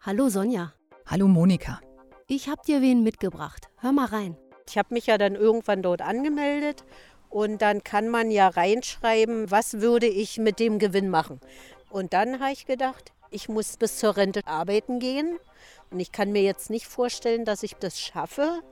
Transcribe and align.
Hallo 0.00 0.28
Sonja. 0.28 0.72
Hallo 1.06 1.28
Monika. 1.28 1.80
Ich 2.26 2.48
hab 2.48 2.62
dir 2.64 2.80
wen 2.80 3.02
mitgebracht. 3.02 3.68
Hör 3.78 3.92
mal 3.92 4.06
rein. 4.06 4.36
Ich 4.68 4.76
habe 4.78 4.94
mich 4.94 5.06
ja 5.06 5.18
dann 5.18 5.34
irgendwann 5.34 5.82
dort 5.82 6.02
angemeldet 6.02 6.84
und 7.30 7.62
dann 7.62 7.82
kann 7.84 8.08
man 8.08 8.30
ja 8.30 8.48
reinschreiben, 8.48 9.50
was 9.50 9.80
würde 9.80 10.06
ich 10.06 10.38
mit 10.38 10.60
dem 10.60 10.78
Gewinn 10.78 11.08
machen. 11.08 11.40
Und 11.90 12.12
dann 12.12 12.40
habe 12.40 12.52
ich 12.52 12.66
gedacht, 12.66 13.12
ich 13.30 13.48
muss 13.48 13.76
bis 13.76 13.98
zur 13.98 14.16
Rente 14.16 14.46
arbeiten 14.46 14.98
gehen 14.98 15.38
und 15.90 16.00
ich 16.00 16.12
kann 16.12 16.32
mir 16.32 16.42
jetzt 16.42 16.70
nicht 16.70 16.86
vorstellen, 16.86 17.44
dass 17.44 17.62
ich 17.62 17.74
das 17.74 18.00
schaffe 18.00 18.62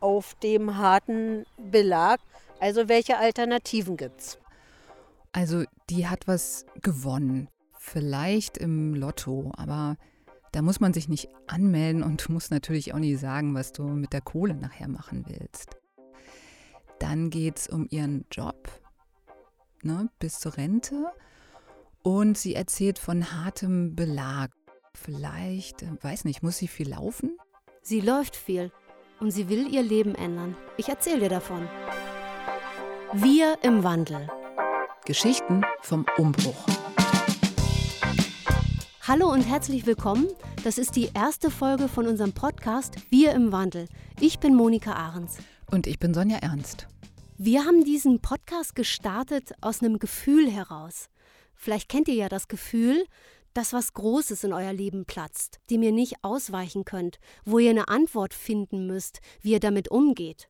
auf 0.00 0.34
dem 0.42 0.76
harten 0.76 1.44
Belag. 1.56 2.20
Also 2.60 2.88
welche 2.88 3.18
Alternativen 3.18 3.96
gibt 3.96 4.20
es? 4.20 4.38
Also 5.32 5.64
die 5.90 6.06
hat 6.06 6.28
was 6.28 6.66
gewonnen. 6.82 7.48
Vielleicht 7.78 8.56
im 8.56 8.94
Lotto, 8.94 9.52
aber 9.56 9.96
da 10.54 10.62
muss 10.62 10.78
man 10.78 10.94
sich 10.94 11.08
nicht 11.08 11.28
anmelden 11.48 12.02
und 12.02 12.24
du 12.28 12.32
musst 12.32 12.50
natürlich 12.50 12.94
auch 12.94 12.98
nicht 12.98 13.18
sagen, 13.18 13.54
was 13.54 13.72
du 13.72 13.82
mit 13.84 14.12
der 14.12 14.20
Kohle 14.20 14.54
nachher 14.54 14.88
machen 14.88 15.24
willst. 15.26 15.76
Dann 17.00 17.28
geht 17.28 17.58
es 17.58 17.68
um 17.68 17.86
ihren 17.90 18.24
Job 18.30 18.68
ne, 19.82 20.08
bis 20.18 20.38
zur 20.38 20.56
Rente 20.56 21.06
und 22.02 22.38
sie 22.38 22.54
erzählt 22.54 22.98
von 22.98 23.32
hartem 23.32 23.96
Belag. 23.96 24.52
Vielleicht, 24.94 25.82
äh, 25.82 25.90
weiß 26.00 26.24
nicht, 26.24 26.42
muss 26.42 26.58
sie 26.58 26.68
viel 26.68 26.90
laufen? 26.90 27.36
Sie 27.82 28.00
läuft 28.00 28.36
viel 28.36 28.70
und 29.18 29.32
sie 29.32 29.48
will 29.48 29.72
ihr 29.72 29.82
Leben 29.82 30.14
ändern. 30.14 30.56
Ich 30.76 30.88
erzähle 30.88 31.20
dir 31.20 31.30
davon. 31.30 31.68
Wir 33.12 33.58
im 33.62 33.82
Wandel. 33.82 34.28
Geschichten 35.04 35.62
vom 35.82 36.06
Umbruch. 36.16 36.83
Hallo 39.06 39.30
und 39.30 39.42
herzlich 39.42 39.84
willkommen. 39.84 40.28
Das 40.62 40.78
ist 40.78 40.96
die 40.96 41.10
erste 41.12 41.50
Folge 41.50 41.88
von 41.88 42.06
unserem 42.06 42.32
Podcast 42.32 42.96
Wir 43.10 43.32
im 43.32 43.52
Wandel. 43.52 43.86
Ich 44.18 44.38
bin 44.38 44.54
Monika 44.54 44.94
Ahrens. 44.94 45.36
Und 45.70 45.86
ich 45.86 45.98
bin 45.98 46.14
Sonja 46.14 46.38
Ernst. 46.38 46.86
Wir 47.36 47.66
haben 47.66 47.84
diesen 47.84 48.20
Podcast 48.20 48.74
gestartet 48.74 49.52
aus 49.60 49.82
einem 49.82 49.98
Gefühl 49.98 50.50
heraus. 50.50 51.10
Vielleicht 51.54 51.90
kennt 51.90 52.08
ihr 52.08 52.14
ja 52.14 52.30
das 52.30 52.48
Gefühl, 52.48 53.04
dass 53.52 53.74
was 53.74 53.92
Großes 53.92 54.42
in 54.42 54.54
euer 54.54 54.72
Leben 54.72 55.04
platzt, 55.04 55.60
dem 55.68 55.82
ihr 55.82 55.92
nicht 55.92 56.24
ausweichen 56.24 56.86
könnt, 56.86 57.18
wo 57.44 57.58
ihr 57.58 57.68
eine 57.68 57.88
Antwort 57.88 58.32
finden 58.32 58.86
müsst, 58.86 59.20
wie 59.42 59.52
ihr 59.52 59.60
damit 59.60 59.90
umgeht. 59.90 60.48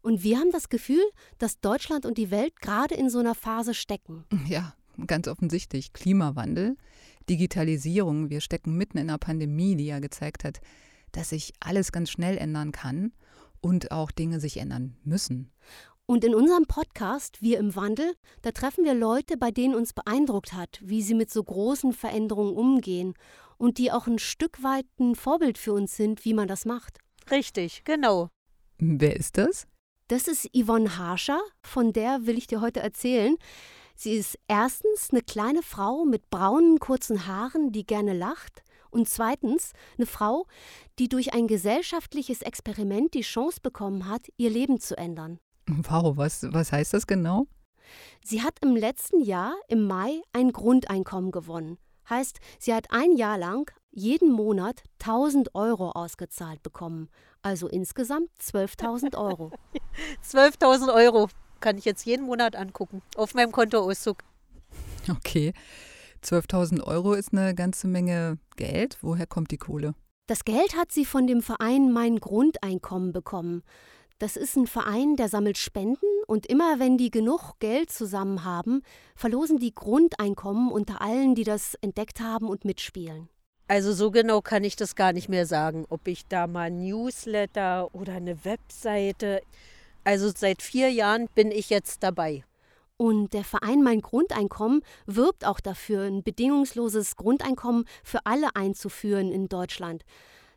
Und 0.00 0.22
wir 0.22 0.38
haben 0.38 0.52
das 0.52 0.68
Gefühl, 0.68 1.02
dass 1.38 1.58
Deutschland 1.58 2.06
und 2.06 2.18
die 2.18 2.30
Welt 2.30 2.60
gerade 2.60 2.94
in 2.94 3.10
so 3.10 3.18
einer 3.18 3.34
Phase 3.34 3.74
stecken. 3.74 4.24
Ja, 4.46 4.74
ganz 5.08 5.26
offensichtlich. 5.26 5.92
Klimawandel, 5.92 6.76
Digitalisierung. 7.28 8.30
Wir 8.30 8.40
stecken 8.40 8.76
mitten 8.76 8.98
in 8.98 9.08
einer 9.08 9.18
Pandemie, 9.18 9.76
die 9.76 9.86
ja 9.86 9.98
gezeigt 9.98 10.44
hat, 10.44 10.60
dass 11.12 11.30
sich 11.30 11.52
alles 11.60 11.92
ganz 11.92 12.10
schnell 12.10 12.38
ändern 12.38 12.72
kann 12.72 13.12
und 13.60 13.90
auch 13.90 14.10
Dinge 14.10 14.40
sich 14.40 14.58
ändern 14.58 14.96
müssen. 15.04 15.50
Und 16.08 16.22
in 16.22 16.36
unserem 16.36 16.66
Podcast 16.66 17.42
Wir 17.42 17.58
im 17.58 17.74
Wandel, 17.74 18.14
da 18.42 18.52
treffen 18.52 18.84
wir 18.84 18.94
Leute, 18.94 19.36
bei 19.36 19.50
denen 19.50 19.74
uns 19.74 19.92
beeindruckt 19.92 20.52
hat, 20.52 20.80
wie 20.82 21.02
sie 21.02 21.14
mit 21.14 21.32
so 21.32 21.42
großen 21.42 21.92
Veränderungen 21.92 22.54
umgehen 22.54 23.14
und 23.58 23.78
die 23.78 23.90
auch 23.90 24.06
ein 24.06 24.20
Stück 24.20 24.62
weit 24.62 24.86
ein 25.00 25.16
Vorbild 25.16 25.58
für 25.58 25.72
uns 25.72 25.96
sind, 25.96 26.24
wie 26.24 26.34
man 26.34 26.46
das 26.46 26.64
macht. 26.64 26.98
Richtig, 27.28 27.82
genau. 27.84 28.28
Wer 28.78 29.16
ist 29.16 29.36
das? 29.36 29.66
Das 30.08 30.28
ist 30.28 30.48
Yvonne 30.54 30.98
Harscher, 30.98 31.40
von 31.62 31.92
der 31.92 32.26
will 32.26 32.38
ich 32.38 32.46
dir 32.46 32.60
heute 32.60 32.78
erzählen. 32.78 33.36
Sie 33.96 34.12
ist 34.12 34.38
erstens 34.46 35.08
eine 35.10 35.22
kleine 35.22 35.62
Frau 35.62 36.04
mit 36.04 36.28
braunen 36.28 36.78
kurzen 36.78 37.26
Haaren, 37.26 37.72
die 37.72 37.86
gerne 37.86 38.12
lacht. 38.12 38.62
Und 38.90 39.08
zweitens 39.08 39.72
eine 39.96 40.06
Frau, 40.06 40.46
die 40.98 41.08
durch 41.08 41.32
ein 41.32 41.48
gesellschaftliches 41.48 42.42
Experiment 42.42 43.14
die 43.14 43.22
Chance 43.22 43.60
bekommen 43.62 44.08
hat, 44.08 44.28
ihr 44.36 44.50
Leben 44.50 44.80
zu 44.80 44.96
ändern. 44.96 45.38
Wow, 45.66 46.16
was, 46.16 46.46
was 46.52 46.72
heißt 46.72 46.94
das 46.94 47.06
genau? 47.06 47.46
Sie 48.24 48.42
hat 48.42 48.58
im 48.62 48.76
letzten 48.76 49.20
Jahr, 49.20 49.54
im 49.68 49.86
Mai, 49.86 50.20
ein 50.32 50.52
Grundeinkommen 50.52 51.30
gewonnen. 51.30 51.78
Heißt, 52.08 52.38
sie 52.58 52.74
hat 52.74 52.90
ein 52.90 53.16
Jahr 53.16 53.38
lang 53.38 53.70
jeden 53.90 54.30
Monat 54.30 54.82
1000 55.00 55.54
Euro 55.54 55.90
ausgezahlt 55.92 56.62
bekommen. 56.62 57.08
Also 57.42 57.66
insgesamt 57.66 58.28
12.000 58.42 59.16
Euro. 59.16 59.52
12.000 60.24 60.94
Euro 60.94 61.28
kann 61.66 61.78
ich 61.78 61.84
jetzt 61.84 62.06
jeden 62.06 62.26
Monat 62.26 62.54
angucken 62.54 63.02
auf 63.16 63.34
meinem 63.34 63.50
Kontoauszug. 63.50 64.18
Okay. 65.10 65.52
12.000 66.22 66.84
Euro 66.84 67.12
ist 67.14 67.32
eine 67.32 67.56
ganze 67.56 67.88
Menge 67.88 68.38
Geld. 68.54 68.98
Woher 69.00 69.26
kommt 69.26 69.50
die 69.50 69.56
Kohle? 69.56 69.96
Das 70.28 70.44
Geld 70.44 70.76
hat 70.76 70.92
sie 70.92 71.04
von 71.04 71.26
dem 71.26 71.42
Verein 71.42 71.92
Mein 71.92 72.20
Grundeinkommen 72.20 73.12
bekommen. 73.12 73.64
Das 74.20 74.36
ist 74.36 74.54
ein 74.54 74.68
Verein, 74.68 75.16
der 75.16 75.28
sammelt 75.28 75.58
Spenden 75.58 76.06
und 76.28 76.46
immer 76.46 76.78
wenn 76.78 76.98
die 76.98 77.10
genug 77.10 77.58
Geld 77.58 77.90
zusammen 77.90 78.44
haben, 78.44 78.82
verlosen 79.16 79.58
die 79.58 79.74
Grundeinkommen 79.74 80.70
unter 80.70 81.02
allen, 81.02 81.34
die 81.34 81.42
das 81.42 81.74
entdeckt 81.80 82.20
haben 82.20 82.48
und 82.48 82.64
mitspielen. 82.64 83.28
Also 83.66 83.92
so 83.92 84.12
genau 84.12 84.40
kann 84.40 84.62
ich 84.62 84.76
das 84.76 84.94
gar 84.94 85.12
nicht 85.12 85.28
mehr 85.28 85.46
sagen, 85.46 85.84
ob 85.88 86.06
ich 86.06 86.28
da 86.28 86.46
mal 86.46 86.70
Newsletter 86.70 87.92
oder 87.92 88.12
eine 88.12 88.44
Webseite. 88.44 89.42
Also 90.06 90.30
seit 90.32 90.62
vier 90.62 90.88
Jahren 90.88 91.26
bin 91.34 91.50
ich 91.50 91.68
jetzt 91.68 92.04
dabei. 92.04 92.44
Und 92.96 93.34
der 93.34 93.42
Verein 93.42 93.82
Mein 93.82 94.02
Grundeinkommen 94.02 94.82
wirbt 95.04 95.44
auch 95.44 95.58
dafür, 95.58 96.02
ein 96.02 96.22
bedingungsloses 96.22 97.16
Grundeinkommen 97.16 97.86
für 98.04 98.20
alle 98.24 98.54
einzuführen 98.54 99.32
in 99.32 99.48
Deutschland. 99.48 100.04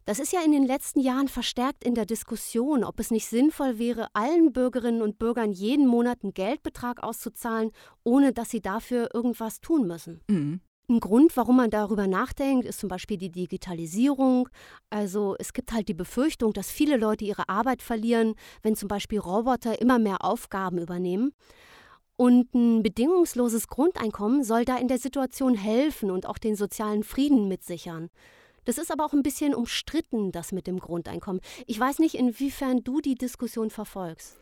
Das 0.05 0.19
ist 0.19 0.33
ja 0.33 0.41
in 0.45 0.51
den 0.51 0.67
letzten 0.67 0.99
Jahren 0.99 1.27
verstärkt 1.27 1.83
in 1.83 1.95
der 1.95 2.05
Diskussion, 2.05 2.83
ob 2.83 2.99
es 2.99 3.09
nicht 3.09 3.25
sinnvoll 3.25 3.79
wäre, 3.79 4.09
allen 4.13 4.53
Bürgerinnen 4.53 5.01
und 5.01 5.17
Bürgern 5.17 5.51
jeden 5.51 5.87
Monat 5.87 6.19
einen 6.21 6.35
Geldbetrag 6.35 7.01
auszuzahlen, 7.01 7.71
ohne 8.03 8.33
dass 8.33 8.51
sie 8.51 8.61
dafür 8.61 9.09
irgendwas 9.15 9.61
tun 9.61 9.87
müssen. 9.87 10.21
Mhm. 10.27 10.61
Ein 10.89 10.99
Grund, 10.99 11.37
warum 11.37 11.57
man 11.57 11.69
darüber 11.69 12.07
nachdenkt, 12.07 12.65
ist 12.65 12.79
zum 12.79 12.89
Beispiel 12.89 13.17
die 13.17 13.29
Digitalisierung. 13.29 14.49
Also 14.89 15.35
es 15.37 15.53
gibt 15.53 15.71
halt 15.71 15.87
die 15.87 15.93
Befürchtung, 15.93 16.51
dass 16.51 16.71
viele 16.71 16.97
Leute 16.97 17.25
ihre 17.25 17.47
Arbeit 17.47 17.83
verlieren, 17.83 18.33
wenn 18.63 18.75
zum 18.75 18.87
Beispiel 18.87 19.19
Roboter 19.19 19.79
immer 19.79 19.99
mehr 19.99 20.25
Aufgaben 20.25 20.79
übernehmen. 20.79 21.31
Und 22.15 22.55
ein 22.55 22.81
bedingungsloses 22.81 23.67
Grundeinkommen 23.67 24.43
soll 24.43 24.65
da 24.65 24.77
in 24.77 24.87
der 24.87 24.97
Situation 24.97 25.53
helfen 25.53 26.09
und 26.09 26.25
auch 26.25 26.39
den 26.39 26.55
sozialen 26.55 27.03
Frieden 27.03 27.47
mitsichern. 27.47 28.09
Das 28.65 28.79
ist 28.79 28.91
aber 28.91 29.05
auch 29.05 29.13
ein 29.13 29.23
bisschen 29.23 29.53
umstritten, 29.53 30.31
das 30.31 30.51
mit 30.51 30.65
dem 30.65 30.79
Grundeinkommen. 30.79 31.41
Ich 31.67 31.79
weiß 31.79 31.99
nicht, 31.99 32.15
inwiefern 32.15 32.83
du 32.83 32.99
die 32.99 33.15
Diskussion 33.15 33.69
verfolgst. 33.69 34.39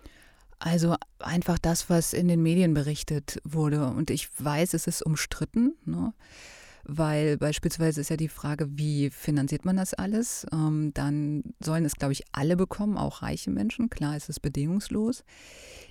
Also 0.59 0.95
einfach 1.19 1.59
das, 1.59 1.89
was 1.89 2.13
in 2.13 2.27
den 2.27 2.41
Medien 2.41 2.73
berichtet 2.73 3.39
wurde. 3.43 3.87
Und 3.87 4.09
ich 4.09 4.29
weiß, 4.39 4.73
es 4.73 4.87
ist 4.87 5.03
umstritten, 5.03 5.75
ne? 5.85 6.13
weil 6.83 7.37
beispielsweise 7.37 8.01
ist 8.01 8.09
ja 8.09 8.17
die 8.17 8.29
Frage, 8.29 8.67
wie 8.77 9.09
finanziert 9.09 9.65
man 9.65 9.75
das 9.75 9.93
alles? 9.93 10.47
Ähm, 10.53 10.91
dann 10.93 11.43
sollen 11.59 11.85
es, 11.85 11.95
glaube 11.95 12.13
ich, 12.13 12.23
alle 12.31 12.55
bekommen, 12.55 12.97
auch 12.97 13.21
reiche 13.21 13.51
Menschen. 13.51 13.89
Klar 13.89 14.15
ist 14.15 14.29
es 14.29 14.39
bedingungslos. 14.39 15.23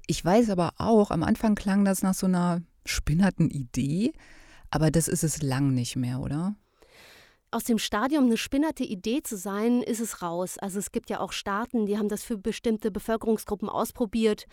Ich 0.06 0.24
weiß 0.24 0.50
aber 0.50 0.72
auch, 0.78 1.10
am 1.10 1.22
Anfang 1.22 1.54
klang 1.54 1.84
das 1.84 2.02
nach 2.02 2.14
so 2.14 2.26
einer 2.26 2.62
spinnerten 2.86 3.50
Idee, 3.50 4.14
aber 4.70 4.90
das 4.90 5.06
ist 5.06 5.22
es 5.22 5.42
lang 5.42 5.74
nicht 5.74 5.96
mehr, 5.96 6.20
oder? 6.20 6.56
Aus 7.56 7.64
dem 7.64 7.78
Stadium 7.78 8.26
eine 8.26 8.36
spinnerte 8.36 8.84
Idee 8.84 9.22
zu 9.22 9.38
sein, 9.38 9.80
ist 9.80 10.00
es 10.00 10.20
raus. 10.20 10.58
Also 10.58 10.78
es 10.78 10.92
gibt 10.92 11.08
ja 11.08 11.20
auch 11.20 11.32
Staaten, 11.32 11.86
die 11.86 11.96
haben 11.96 12.10
das 12.10 12.22
für 12.22 12.36
bestimmte 12.36 12.90
Bevölkerungsgruppen 12.90 13.70
ausprobiert. 13.70 14.44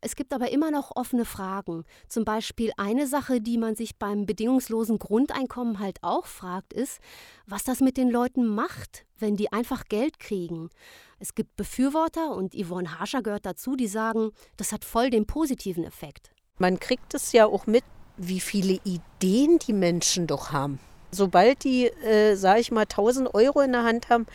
Es 0.00 0.16
gibt 0.16 0.32
aber 0.32 0.50
immer 0.50 0.70
noch 0.70 0.96
offene 0.96 1.26
Fragen. 1.26 1.84
Zum 2.08 2.24
Beispiel 2.24 2.72
eine 2.78 3.06
Sache, 3.06 3.42
die 3.42 3.58
man 3.58 3.76
sich 3.76 3.98
beim 3.98 4.24
bedingungslosen 4.24 4.98
Grundeinkommen 4.98 5.80
halt 5.80 5.98
auch 6.00 6.24
fragt, 6.24 6.72
ist, 6.72 6.98
was 7.46 7.62
das 7.62 7.80
mit 7.80 7.98
den 7.98 8.08
Leuten 8.10 8.46
macht, 8.46 9.04
wenn 9.18 9.36
die 9.36 9.52
einfach 9.52 9.84
Geld 9.84 10.18
kriegen. 10.18 10.70
Es 11.18 11.34
gibt 11.34 11.56
Befürworter 11.56 12.34
und 12.34 12.54
Yvonne 12.54 12.98
Harscher 12.98 13.22
gehört 13.22 13.44
dazu, 13.44 13.76
die 13.76 13.88
sagen, 13.88 14.30
das 14.56 14.72
hat 14.72 14.82
voll 14.82 15.10
den 15.10 15.26
positiven 15.26 15.84
Effekt. 15.84 16.30
Man 16.56 16.80
kriegt 16.80 17.12
es 17.12 17.32
ja 17.32 17.44
auch 17.44 17.66
mit, 17.66 17.84
wie 18.16 18.40
viele 18.40 18.80
Ideen 18.84 19.58
die 19.58 19.74
Menschen 19.74 20.26
doch 20.26 20.52
haben 20.52 20.80
sobald 21.16 21.64
die, 21.64 21.86
äh, 21.86 22.36
sage 22.36 22.60
ich 22.60 22.70
mal, 22.70 22.86
1000 22.86 23.34
Euro 23.34 23.60
in 23.60 23.72
der 23.72 23.84
Hand 23.84 24.08
haben, 24.08 24.26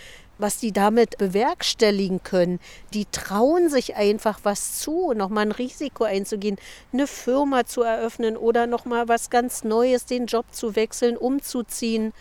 was 0.42 0.57
die 0.57 0.72
damit 0.72 1.18
bewerkstelligen 1.18 2.24
können. 2.24 2.60
Die 2.94 3.06
trauen 3.06 3.69
sich 3.69 3.95
einfach 3.95 4.39
was 4.44 4.80
zu, 4.80 5.13
nochmal 5.13 5.45
ein 5.45 5.51
Risiko 5.51 6.04
einzugehen, 6.04 6.57
eine 6.92 7.07
Firma 7.07 7.66
zu 7.66 7.83
eröffnen 7.83 8.36
oder 8.36 8.68
nochmal 8.68 9.07
was 9.07 9.30
ganz 9.30 9.63
Neues, 9.63 10.06
den 10.06 10.25
Job 10.25 10.45
zu 10.51 10.75
wechseln, 10.75 11.16
umzuziehen. 11.16 12.12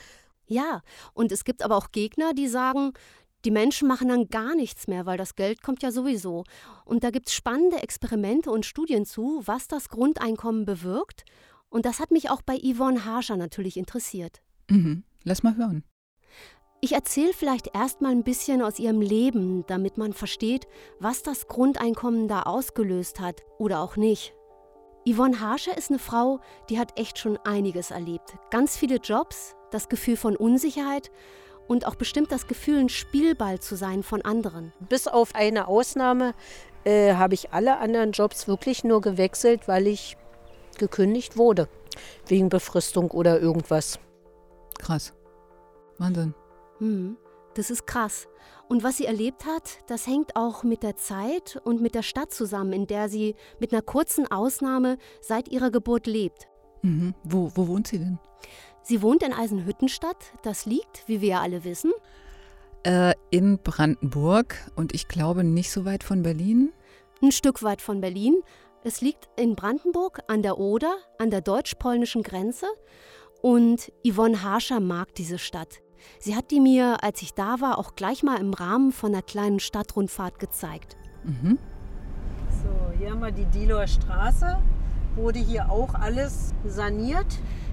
Ja, 0.46 0.82
und 1.14 1.32
es 1.32 1.44
gibt 1.44 1.62
aber 1.62 1.76
auch 1.76 1.92
Gegner, 1.92 2.34
die 2.34 2.48
sagen, 2.48 2.92
die 3.44 3.50
Menschen 3.50 3.88
machen 3.88 4.08
dann 4.08 4.28
gar 4.28 4.54
nichts 4.54 4.86
mehr, 4.86 5.06
weil 5.06 5.16
das 5.16 5.34
Geld 5.34 5.62
kommt 5.62 5.82
ja 5.82 5.90
sowieso. 5.90 6.44
Und 6.84 7.04
da 7.04 7.10
gibt 7.10 7.28
es 7.28 7.34
spannende 7.34 7.78
Experimente 7.78 8.50
und 8.50 8.66
Studien 8.66 9.06
zu, 9.06 9.40
was 9.44 9.66
das 9.66 9.88
Grundeinkommen 9.88 10.66
bewirkt. 10.66 11.24
Und 11.70 11.86
das 11.86 12.00
hat 12.00 12.10
mich 12.10 12.28
auch 12.28 12.42
bei 12.42 12.58
Yvonne 12.58 13.04
Harscher 13.06 13.36
natürlich 13.36 13.76
interessiert. 13.78 14.42
Mhm. 14.70 15.04
Lass 15.24 15.42
mal 15.42 15.56
hören. 15.56 15.84
Ich 16.82 16.92
erzähle 16.92 17.34
vielleicht 17.34 17.74
erstmal 17.74 18.12
ein 18.12 18.24
bisschen 18.24 18.62
aus 18.62 18.78
ihrem 18.78 19.02
Leben, 19.02 19.64
damit 19.66 19.98
man 19.98 20.14
versteht, 20.14 20.66
was 20.98 21.22
das 21.22 21.46
Grundeinkommen 21.46 22.26
da 22.26 22.44
ausgelöst 22.44 23.20
hat 23.20 23.42
oder 23.58 23.80
auch 23.80 23.96
nicht. 23.96 24.32
Yvonne 25.06 25.40
Harscher 25.40 25.76
ist 25.76 25.90
eine 25.90 25.98
Frau, 25.98 26.40
die 26.70 26.78
hat 26.78 26.98
echt 26.98 27.18
schon 27.18 27.36
einiges 27.38 27.90
erlebt. 27.90 28.34
Ganz 28.50 28.78
viele 28.78 28.96
Jobs, 28.96 29.56
das 29.70 29.90
Gefühl 29.90 30.16
von 30.16 30.36
Unsicherheit 30.36 31.10
und 31.68 31.86
auch 31.86 31.96
bestimmt 31.96 32.32
das 32.32 32.46
Gefühl, 32.46 32.78
ein 32.78 32.88
Spielball 32.88 33.60
zu 33.60 33.76
sein 33.76 34.02
von 34.02 34.22
anderen. 34.22 34.72
Bis 34.88 35.06
auf 35.06 35.34
eine 35.34 35.68
Ausnahme 35.68 36.32
äh, 36.84 37.14
habe 37.14 37.34
ich 37.34 37.52
alle 37.52 37.78
anderen 37.78 38.12
Jobs 38.12 38.48
wirklich 38.48 38.84
nur 38.84 39.02
gewechselt, 39.02 39.68
weil 39.68 39.86
ich 39.86 40.16
gekündigt 40.78 41.36
wurde. 41.36 41.68
Wegen 42.26 42.48
Befristung 42.48 43.10
oder 43.10 43.38
irgendwas. 43.38 43.98
Krass. 44.80 45.12
Wahnsinn. 45.98 46.34
Hm, 46.78 47.16
das 47.54 47.70
ist 47.70 47.86
krass. 47.86 48.26
Und 48.68 48.82
was 48.82 48.96
sie 48.96 49.04
erlebt 49.04 49.44
hat, 49.44 49.78
das 49.88 50.06
hängt 50.06 50.36
auch 50.36 50.62
mit 50.62 50.82
der 50.82 50.96
Zeit 50.96 51.60
und 51.64 51.80
mit 51.82 51.94
der 51.94 52.02
Stadt 52.02 52.32
zusammen, 52.32 52.72
in 52.72 52.86
der 52.86 53.08
sie 53.08 53.34
mit 53.58 53.72
einer 53.72 53.82
kurzen 53.82 54.30
Ausnahme 54.30 54.96
seit 55.20 55.48
ihrer 55.48 55.70
Geburt 55.70 56.06
lebt. 56.06 56.48
Mhm. 56.82 57.14
Wo, 57.24 57.50
wo 57.54 57.66
wohnt 57.68 57.88
sie 57.88 57.98
denn? 57.98 58.18
Sie 58.82 59.02
wohnt 59.02 59.22
in 59.22 59.32
Eisenhüttenstadt. 59.34 60.32
Das 60.42 60.64
liegt, 60.64 61.06
wie 61.06 61.20
wir 61.20 61.28
ja 61.28 61.40
alle 61.40 61.64
wissen, 61.64 61.92
Äh, 62.82 63.12
in 63.30 63.58
Brandenburg 63.58 64.56
und 64.74 64.94
ich 64.94 65.06
glaube 65.06 65.44
nicht 65.44 65.70
so 65.70 65.84
weit 65.84 66.02
von 66.02 66.22
Berlin. 66.22 66.72
ein 67.20 67.32
Stück 67.32 67.62
weit 67.62 67.82
von 67.82 68.00
Berlin. 68.00 68.40
Es 68.84 69.02
liegt 69.02 69.28
in 69.36 69.54
Brandenburg 69.54 70.20
an 70.28 70.40
der 70.42 70.56
Oder, 70.56 70.96
an 71.18 71.28
der 71.30 71.42
deutsch-polnischen 71.42 72.22
Grenze. 72.22 72.64
Und 73.42 73.92
Yvonne 74.06 74.42
Harscher 74.42 74.80
mag 74.80 75.14
diese 75.14 75.38
Stadt. 75.38 75.80
Sie 76.18 76.36
hat 76.36 76.50
die 76.50 76.60
mir, 76.60 77.02
als 77.02 77.22
ich 77.22 77.34
da 77.34 77.60
war, 77.60 77.78
auch 77.78 77.94
gleich 77.94 78.22
mal 78.22 78.38
im 78.38 78.54
Rahmen 78.54 78.92
von 78.92 79.12
einer 79.12 79.22
kleinen 79.22 79.60
Stadtrundfahrt 79.60 80.38
gezeigt. 80.38 80.96
Mhm. 81.24 81.58
So, 82.62 82.98
hier 82.98 83.10
haben 83.10 83.20
wir 83.20 83.32
die 83.32 83.46
Dielower 83.46 83.86
Straße. 83.86 84.58
Wurde 85.16 85.38
hier 85.38 85.70
auch 85.70 85.94
alles 85.94 86.54
saniert. 86.66 87.26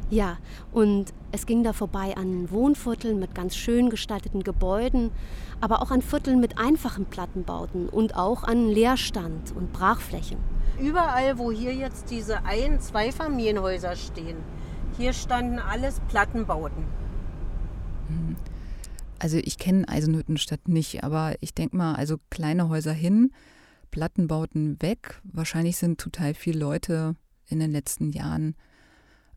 Ja, 0.09 0.37
und 0.71 1.13
es 1.33 1.45
ging 1.45 1.63
da 1.63 1.73
vorbei 1.73 2.15
an 2.15 2.49
Wohnvierteln 2.49 3.19
mit 3.19 3.35
ganz 3.35 3.57
schön 3.57 3.89
gestalteten 3.89 4.41
Gebäuden, 4.41 5.11
aber 5.59 5.81
auch 5.81 5.91
an 5.91 6.01
Vierteln 6.01 6.39
mit 6.39 6.57
einfachen 6.57 7.05
Plattenbauten 7.05 7.89
und 7.89 8.15
auch 8.15 8.43
an 8.43 8.69
Leerstand 8.69 9.53
und 9.53 9.73
Brachflächen. 9.73 10.37
Überall, 10.79 11.37
wo 11.37 11.51
hier 11.51 11.73
jetzt 11.73 12.09
diese 12.09 12.45
Ein-, 12.45 12.79
Zweifamilienhäuser 12.79 13.97
stehen, 13.97 14.37
hier 14.97 15.13
standen 15.13 15.59
alles 15.59 15.99
Plattenbauten. 16.09 16.85
Also 19.19 19.37
ich 19.37 19.57
kenne 19.57 19.87
Eisenhüttenstadt 19.87 20.67
nicht, 20.67 21.03
aber 21.03 21.35
ich 21.41 21.53
denke 21.53 21.75
mal, 21.75 21.95
also 21.95 22.17
kleine 22.29 22.69
Häuser 22.69 22.93
hin, 22.93 23.31
Plattenbauten 23.89 24.81
weg. 24.81 25.21
Wahrscheinlich 25.23 25.77
sind 25.77 25.99
total 25.99 26.33
viele 26.33 26.59
Leute 26.59 27.15
in 27.47 27.59
den 27.59 27.71
letzten 27.71 28.11
Jahren 28.11 28.55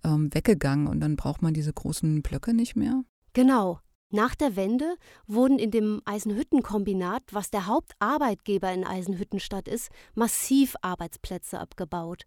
ähm, 0.04 0.32
weggegangen 0.34 0.86
und 0.86 1.00
dann 1.00 1.16
braucht 1.16 1.42
man 1.42 1.54
diese 1.54 1.72
großen 1.72 2.22
Blöcke 2.22 2.52
nicht 2.52 2.76
mehr. 2.76 3.04
Genau. 3.32 3.80
Nach 4.12 4.34
der 4.34 4.56
Wende 4.56 4.96
wurden 5.28 5.60
in 5.60 5.70
dem 5.70 6.02
Eisenhüttenkombinat, 6.04 7.22
was 7.30 7.50
der 7.50 7.66
Hauptarbeitgeber 7.66 8.72
in 8.72 8.84
Eisenhüttenstadt 8.84 9.68
ist, 9.68 9.88
massiv 10.14 10.74
Arbeitsplätze 10.82 11.60
abgebaut. 11.60 12.24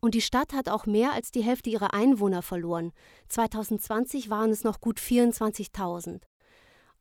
Und 0.00 0.14
die 0.14 0.22
Stadt 0.22 0.54
hat 0.54 0.68
auch 0.68 0.86
mehr 0.86 1.12
als 1.12 1.30
die 1.30 1.42
Hälfte 1.42 1.68
ihrer 1.68 1.92
Einwohner 1.92 2.42
verloren. 2.42 2.92
2020 3.28 4.30
waren 4.30 4.50
es 4.50 4.64
noch 4.64 4.80
gut 4.80 4.98
24.000. 4.98 6.22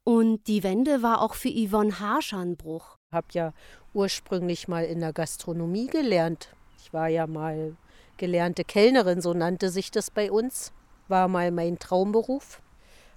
Und 0.03 0.47
die 0.47 0.63
Wende 0.63 1.01
war 1.01 1.21
auch 1.21 1.33
für 1.33 1.49
Yvonne 1.49 1.99
Harscher 1.99 2.39
ein 2.39 2.57
Bruch. 2.57 2.97
habe 3.11 3.27
ja 3.31 3.53
ursprünglich 3.93 4.67
mal 4.67 4.83
in 4.85 4.99
der 4.99 5.13
Gastronomie 5.13 5.87
gelernt. 5.87 6.49
Ich 6.77 6.93
war 6.93 7.07
ja 7.07 7.25
mal 7.25 7.75
gelernte 8.17 8.63
Kellnerin, 8.63 9.21
so 9.21 9.33
nannte 9.33 9.69
sich 9.69 9.91
das 9.91 10.11
bei 10.11 10.31
uns. 10.31 10.73
War 11.07 11.27
mal 11.27 11.51
mein 11.51 11.79
Traumberuf. 11.79 12.61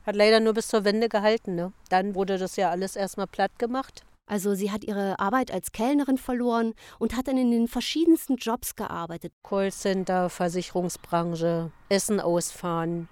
Hat 0.07 0.17
leider 0.17 0.41
nur 0.41 0.55
bis 0.55 0.69
zur 0.69 0.85
Wende 0.85 1.09
gehalten. 1.09 1.55
Ne? 1.55 1.73
Dann 1.89 2.15
wurde 2.15 2.39
das 2.39 2.57
ja 2.57 2.71
alles 2.71 2.97
erstmal 2.97 3.27
platt 3.27 3.59
gemacht. 3.59 4.05
Also 4.33 4.55
sie 4.55 4.71
hat 4.71 4.83
ihre 4.83 5.19
Arbeit 5.19 5.51
als 5.51 5.73
Kellnerin 5.73 6.17
verloren 6.17 6.73
und 6.99 7.15
hat 7.15 7.29
dann 7.29 7.37
in 7.37 7.51
den 7.51 7.69
verschiedensten 7.69 8.37
Jobs 8.37 8.77
gearbeitet. 8.77 9.35
Callcenter, 9.43 10.31
Versicherungsbranche, 10.31 11.71
Essen 11.91 12.19
ausfahren. 12.19 13.11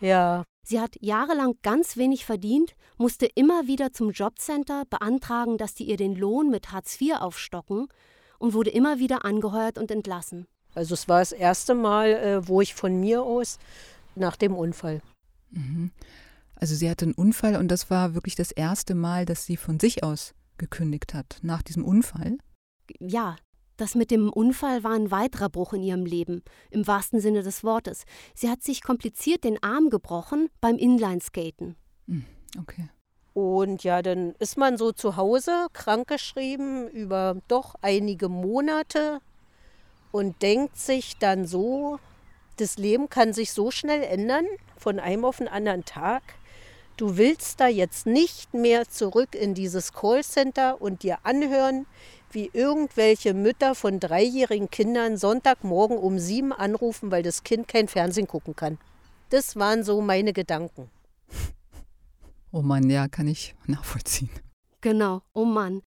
Ja, 0.00 0.42
Sie 0.64 0.80
hat 0.80 0.96
jahrelang 1.00 1.54
ganz 1.62 1.96
wenig 1.96 2.24
verdient, 2.24 2.74
musste 2.96 3.26
immer 3.26 3.68
wieder 3.68 3.92
zum 3.92 4.10
Jobcenter 4.10 4.86
beantragen, 4.90 5.56
dass 5.56 5.74
die 5.74 5.84
ihr 5.84 5.96
den 5.96 6.16
Lohn 6.16 6.50
mit 6.50 6.72
Hartz 6.72 7.00
IV 7.00 7.20
aufstocken 7.20 7.86
und 8.40 8.54
wurde 8.54 8.70
immer 8.70 8.98
wieder 8.98 9.24
angeheuert 9.24 9.78
und 9.78 9.92
entlassen. 9.92 10.48
also 10.74 10.94
es 10.94 11.08
war 11.08 11.20
das 11.20 11.30
erste 11.30 11.76
Mal, 11.76 12.10
äh, 12.10 12.48
wo 12.48 12.60
ich 12.60 12.74
von 12.74 12.98
mir 12.98 13.22
aus 13.22 13.60
nach 14.16 14.34
dem 14.34 14.56
Unfall. 14.56 15.00
Mhm. 15.50 15.92
Also 16.62 16.76
sie 16.76 16.88
hatte 16.88 17.06
einen 17.06 17.14
Unfall 17.14 17.56
und 17.56 17.66
das 17.66 17.90
war 17.90 18.14
wirklich 18.14 18.36
das 18.36 18.52
erste 18.52 18.94
Mal, 18.94 19.24
dass 19.24 19.46
sie 19.46 19.56
von 19.56 19.80
sich 19.80 20.04
aus 20.04 20.32
gekündigt 20.58 21.12
hat. 21.12 21.40
Nach 21.42 21.60
diesem 21.60 21.84
Unfall. 21.84 22.38
Ja, 23.00 23.34
das 23.78 23.96
mit 23.96 24.12
dem 24.12 24.30
Unfall 24.30 24.84
war 24.84 24.92
ein 24.92 25.10
weiterer 25.10 25.48
Bruch 25.48 25.72
in 25.72 25.82
ihrem 25.82 26.06
Leben, 26.06 26.44
im 26.70 26.86
wahrsten 26.86 27.20
Sinne 27.20 27.42
des 27.42 27.64
Wortes. 27.64 28.04
Sie 28.36 28.48
hat 28.48 28.62
sich 28.62 28.80
kompliziert 28.80 29.42
den 29.42 29.60
Arm 29.60 29.90
gebrochen 29.90 30.50
beim 30.60 30.76
Inlineskaten. 30.76 31.74
Okay. 32.56 32.88
Und 33.34 33.82
ja, 33.82 34.00
dann 34.00 34.36
ist 34.38 34.56
man 34.56 34.76
so 34.76 34.92
zu 34.92 35.16
Hause, 35.16 35.66
krankgeschrieben 35.72 36.88
über 36.90 37.38
doch 37.48 37.74
einige 37.82 38.28
Monate 38.28 39.18
und 40.12 40.40
denkt 40.42 40.76
sich 40.76 41.18
dann 41.18 41.44
so, 41.44 41.98
das 42.56 42.76
Leben 42.76 43.08
kann 43.08 43.32
sich 43.32 43.50
so 43.50 43.72
schnell 43.72 44.04
ändern, 44.04 44.46
von 44.76 45.00
einem 45.00 45.24
auf 45.24 45.38
den 45.38 45.48
anderen 45.48 45.84
Tag. 45.84 46.22
Du 46.96 47.16
willst 47.16 47.60
da 47.60 47.68
jetzt 47.68 48.06
nicht 48.06 48.54
mehr 48.54 48.88
zurück 48.88 49.34
in 49.34 49.54
dieses 49.54 49.92
Callcenter 49.92 50.80
und 50.80 51.02
dir 51.02 51.18
anhören, 51.24 51.86
wie 52.30 52.50
irgendwelche 52.52 53.34
Mütter 53.34 53.74
von 53.74 54.00
dreijährigen 54.00 54.70
Kindern 54.70 55.16
Sonntagmorgen 55.16 55.98
um 55.98 56.18
sieben 56.18 56.52
anrufen, 56.52 57.10
weil 57.10 57.22
das 57.22 57.42
Kind 57.42 57.68
kein 57.68 57.88
Fernsehen 57.88 58.26
gucken 58.26 58.56
kann. 58.56 58.78
Das 59.30 59.56
waren 59.56 59.84
so 59.84 60.00
meine 60.00 60.32
Gedanken. 60.32 60.90
Oh 62.52 62.62
Mann, 62.62 62.90
ja, 62.90 63.08
kann 63.08 63.28
ich 63.28 63.54
nachvollziehen. 63.66 64.30
Genau, 64.82 65.22
oh 65.32 65.44
Mann. 65.44 65.82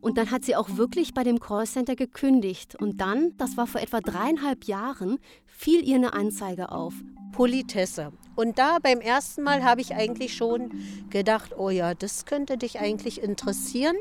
Und 0.00 0.18
dann 0.18 0.30
hat 0.30 0.44
sie 0.44 0.56
auch 0.56 0.76
wirklich 0.76 1.14
bei 1.14 1.24
dem 1.24 1.40
Callcenter 1.40 1.96
gekündigt. 1.96 2.74
Und 2.76 3.00
dann, 3.00 3.32
das 3.36 3.56
war 3.56 3.66
vor 3.66 3.80
etwa 3.80 4.00
dreieinhalb 4.00 4.64
Jahren, 4.64 5.18
fiel 5.44 5.86
ihr 5.86 5.96
eine 5.96 6.12
Anzeige 6.12 6.72
auf. 6.72 6.94
Politesse. 7.32 8.12
Und 8.34 8.58
da 8.58 8.78
beim 8.82 9.00
ersten 9.00 9.42
Mal 9.42 9.62
habe 9.62 9.80
ich 9.80 9.94
eigentlich 9.94 10.34
schon 10.34 10.70
gedacht, 11.10 11.54
oh 11.58 11.70
ja, 11.70 11.94
das 11.94 12.24
könnte 12.24 12.56
dich 12.56 12.80
eigentlich 12.80 13.22
interessieren. 13.22 13.96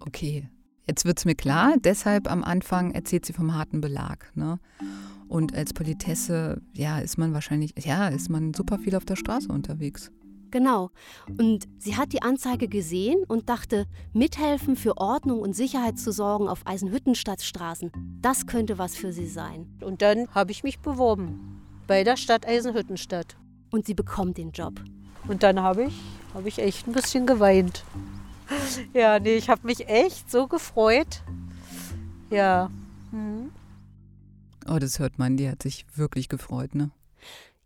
Okay, 0.00 0.48
jetzt 0.86 1.04
wird's 1.04 1.24
mir 1.24 1.34
klar. 1.34 1.74
Deshalb 1.78 2.30
am 2.30 2.44
Anfang 2.44 2.92
erzählt 2.92 3.26
sie 3.26 3.32
vom 3.32 3.54
harten 3.54 3.80
Belag. 3.80 4.30
Ne? 4.34 4.58
Und 5.28 5.54
als 5.54 5.72
Politesse, 5.72 6.60
ja, 6.74 6.98
ist 6.98 7.18
man 7.18 7.32
wahrscheinlich, 7.32 7.74
ja, 7.78 8.08
ist 8.08 8.30
man 8.30 8.54
super 8.54 8.78
viel 8.78 8.94
auf 8.94 9.04
der 9.04 9.16
Straße 9.16 9.48
unterwegs. 9.48 10.10
Genau. 10.50 10.90
Und 11.38 11.68
sie 11.78 11.96
hat 11.96 12.12
die 12.12 12.22
Anzeige 12.22 12.68
gesehen 12.68 13.24
und 13.28 13.48
dachte, 13.48 13.86
mithelfen 14.12 14.76
für 14.76 14.96
Ordnung 14.98 15.40
und 15.40 15.54
Sicherheit 15.54 15.98
zu 15.98 16.12
sorgen 16.12 16.48
auf 16.48 16.66
Eisenhüttenstadtstraßen, 16.66 17.92
das 18.20 18.46
könnte 18.46 18.78
was 18.78 18.96
für 18.96 19.12
sie 19.12 19.26
sein. 19.26 19.66
Und 19.80 20.02
dann 20.02 20.28
habe 20.34 20.50
ich 20.50 20.64
mich 20.64 20.80
beworben 20.80 21.60
bei 21.86 22.04
der 22.04 22.16
Stadt 22.16 22.46
Eisenhüttenstadt. 22.46 23.36
Und 23.72 23.86
sie 23.86 23.94
bekommt 23.94 24.36
den 24.36 24.50
Job. 24.50 24.80
Und 25.28 25.44
dann 25.44 25.60
habe 25.60 25.84
ich, 25.84 26.00
habe 26.34 26.48
ich 26.48 26.58
echt 26.58 26.86
ein 26.86 26.92
bisschen 26.92 27.26
geweint. 27.26 27.84
Ja, 28.92 29.20
nee, 29.20 29.36
ich 29.36 29.48
habe 29.48 29.64
mich 29.64 29.88
echt 29.88 30.28
so 30.28 30.48
gefreut. 30.48 31.22
Ja. 32.30 32.68
Mhm. 33.12 33.52
Oh, 34.68 34.78
das 34.80 34.98
hört 34.98 35.20
man, 35.20 35.36
die 35.36 35.48
hat 35.48 35.62
sich 35.62 35.86
wirklich 35.94 36.28
gefreut, 36.28 36.74
ne? 36.74 36.90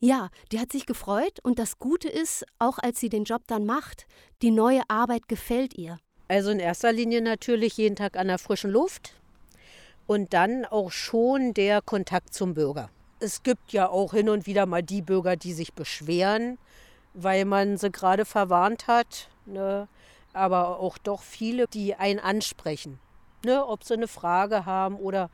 Ja, 0.04 0.28
die 0.52 0.60
hat 0.60 0.70
sich 0.70 0.84
gefreut 0.84 1.40
und 1.42 1.58
das 1.58 1.78
Gute 1.78 2.10
ist, 2.10 2.44
auch 2.58 2.76
als 2.76 3.00
sie 3.00 3.08
den 3.08 3.24
Job 3.24 3.40
dann 3.46 3.64
macht, 3.64 4.06
die 4.42 4.50
neue 4.50 4.82
Arbeit 4.88 5.28
gefällt 5.28 5.78
ihr. 5.78 5.98
Also 6.28 6.50
in 6.50 6.58
erster 6.60 6.92
Linie 6.92 7.22
natürlich 7.22 7.78
jeden 7.78 7.96
Tag 7.96 8.18
an 8.18 8.26
der 8.28 8.36
frischen 8.36 8.70
Luft 8.70 9.14
und 10.06 10.34
dann 10.34 10.66
auch 10.66 10.90
schon 10.92 11.54
der 11.54 11.80
Kontakt 11.80 12.34
zum 12.34 12.52
Bürger. 12.52 12.90
Es 13.18 13.42
gibt 13.42 13.72
ja 13.72 13.88
auch 13.88 14.12
hin 14.12 14.28
und 14.28 14.44
wieder 14.44 14.66
mal 14.66 14.82
die 14.82 15.00
Bürger, 15.00 15.36
die 15.36 15.54
sich 15.54 15.72
beschweren, 15.72 16.58
weil 17.14 17.46
man 17.46 17.78
sie 17.78 17.90
gerade 17.90 18.26
verwarnt 18.26 18.86
hat. 18.88 19.30
Ne? 19.46 19.88
Aber 20.34 20.80
auch 20.80 20.98
doch 20.98 21.22
viele, 21.22 21.66
die 21.66 21.94
einen 21.94 22.20
ansprechen. 22.20 22.98
Ne? 23.42 23.66
Ob 23.66 23.84
sie 23.84 23.94
eine 23.94 24.08
Frage 24.08 24.66
haben 24.66 24.96
oder 24.96 25.30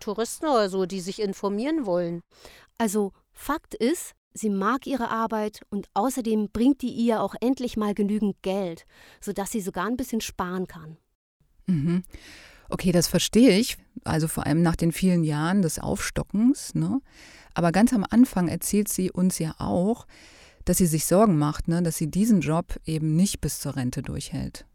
Touristen 0.00 0.46
oder 0.46 0.70
so, 0.70 0.86
die 0.86 1.00
sich 1.00 1.20
informieren 1.20 1.84
wollen. 1.84 2.22
Also 2.78 3.12
Fakt 3.34 3.74
ist, 3.74 4.14
sie 4.32 4.48
mag 4.48 4.86
ihre 4.86 5.10
Arbeit 5.10 5.60
und 5.70 5.88
außerdem 5.94 6.50
bringt 6.52 6.82
die 6.82 6.92
ihr 6.92 7.20
auch 7.20 7.34
endlich 7.40 7.76
mal 7.76 7.94
genügend 7.94 8.40
Geld, 8.42 8.86
sodass 9.20 9.50
sie 9.50 9.60
sogar 9.60 9.86
ein 9.86 9.96
bisschen 9.96 10.20
sparen 10.20 10.66
kann. 10.66 10.96
Mhm. 11.66 12.04
Okay, 12.70 12.92
das 12.92 13.08
verstehe 13.08 13.58
ich. 13.58 13.76
Also 14.04 14.28
vor 14.28 14.46
allem 14.46 14.62
nach 14.62 14.76
den 14.76 14.92
vielen 14.92 15.24
Jahren 15.24 15.62
des 15.62 15.78
Aufstockens. 15.78 16.74
Ne? 16.74 17.00
Aber 17.52 17.72
ganz 17.72 17.92
am 17.92 18.04
Anfang 18.08 18.48
erzählt 18.48 18.88
sie 18.88 19.10
uns 19.10 19.38
ja 19.38 19.54
auch, 19.58 20.06
dass 20.64 20.78
sie 20.78 20.86
sich 20.86 21.04
Sorgen 21.04 21.38
macht, 21.38 21.68
ne? 21.68 21.82
dass 21.82 21.96
sie 21.96 22.10
diesen 22.10 22.40
Job 22.40 22.80
eben 22.86 23.16
nicht 23.16 23.40
bis 23.40 23.60
zur 23.60 23.76
Rente 23.76 24.02
durchhält. 24.02 24.66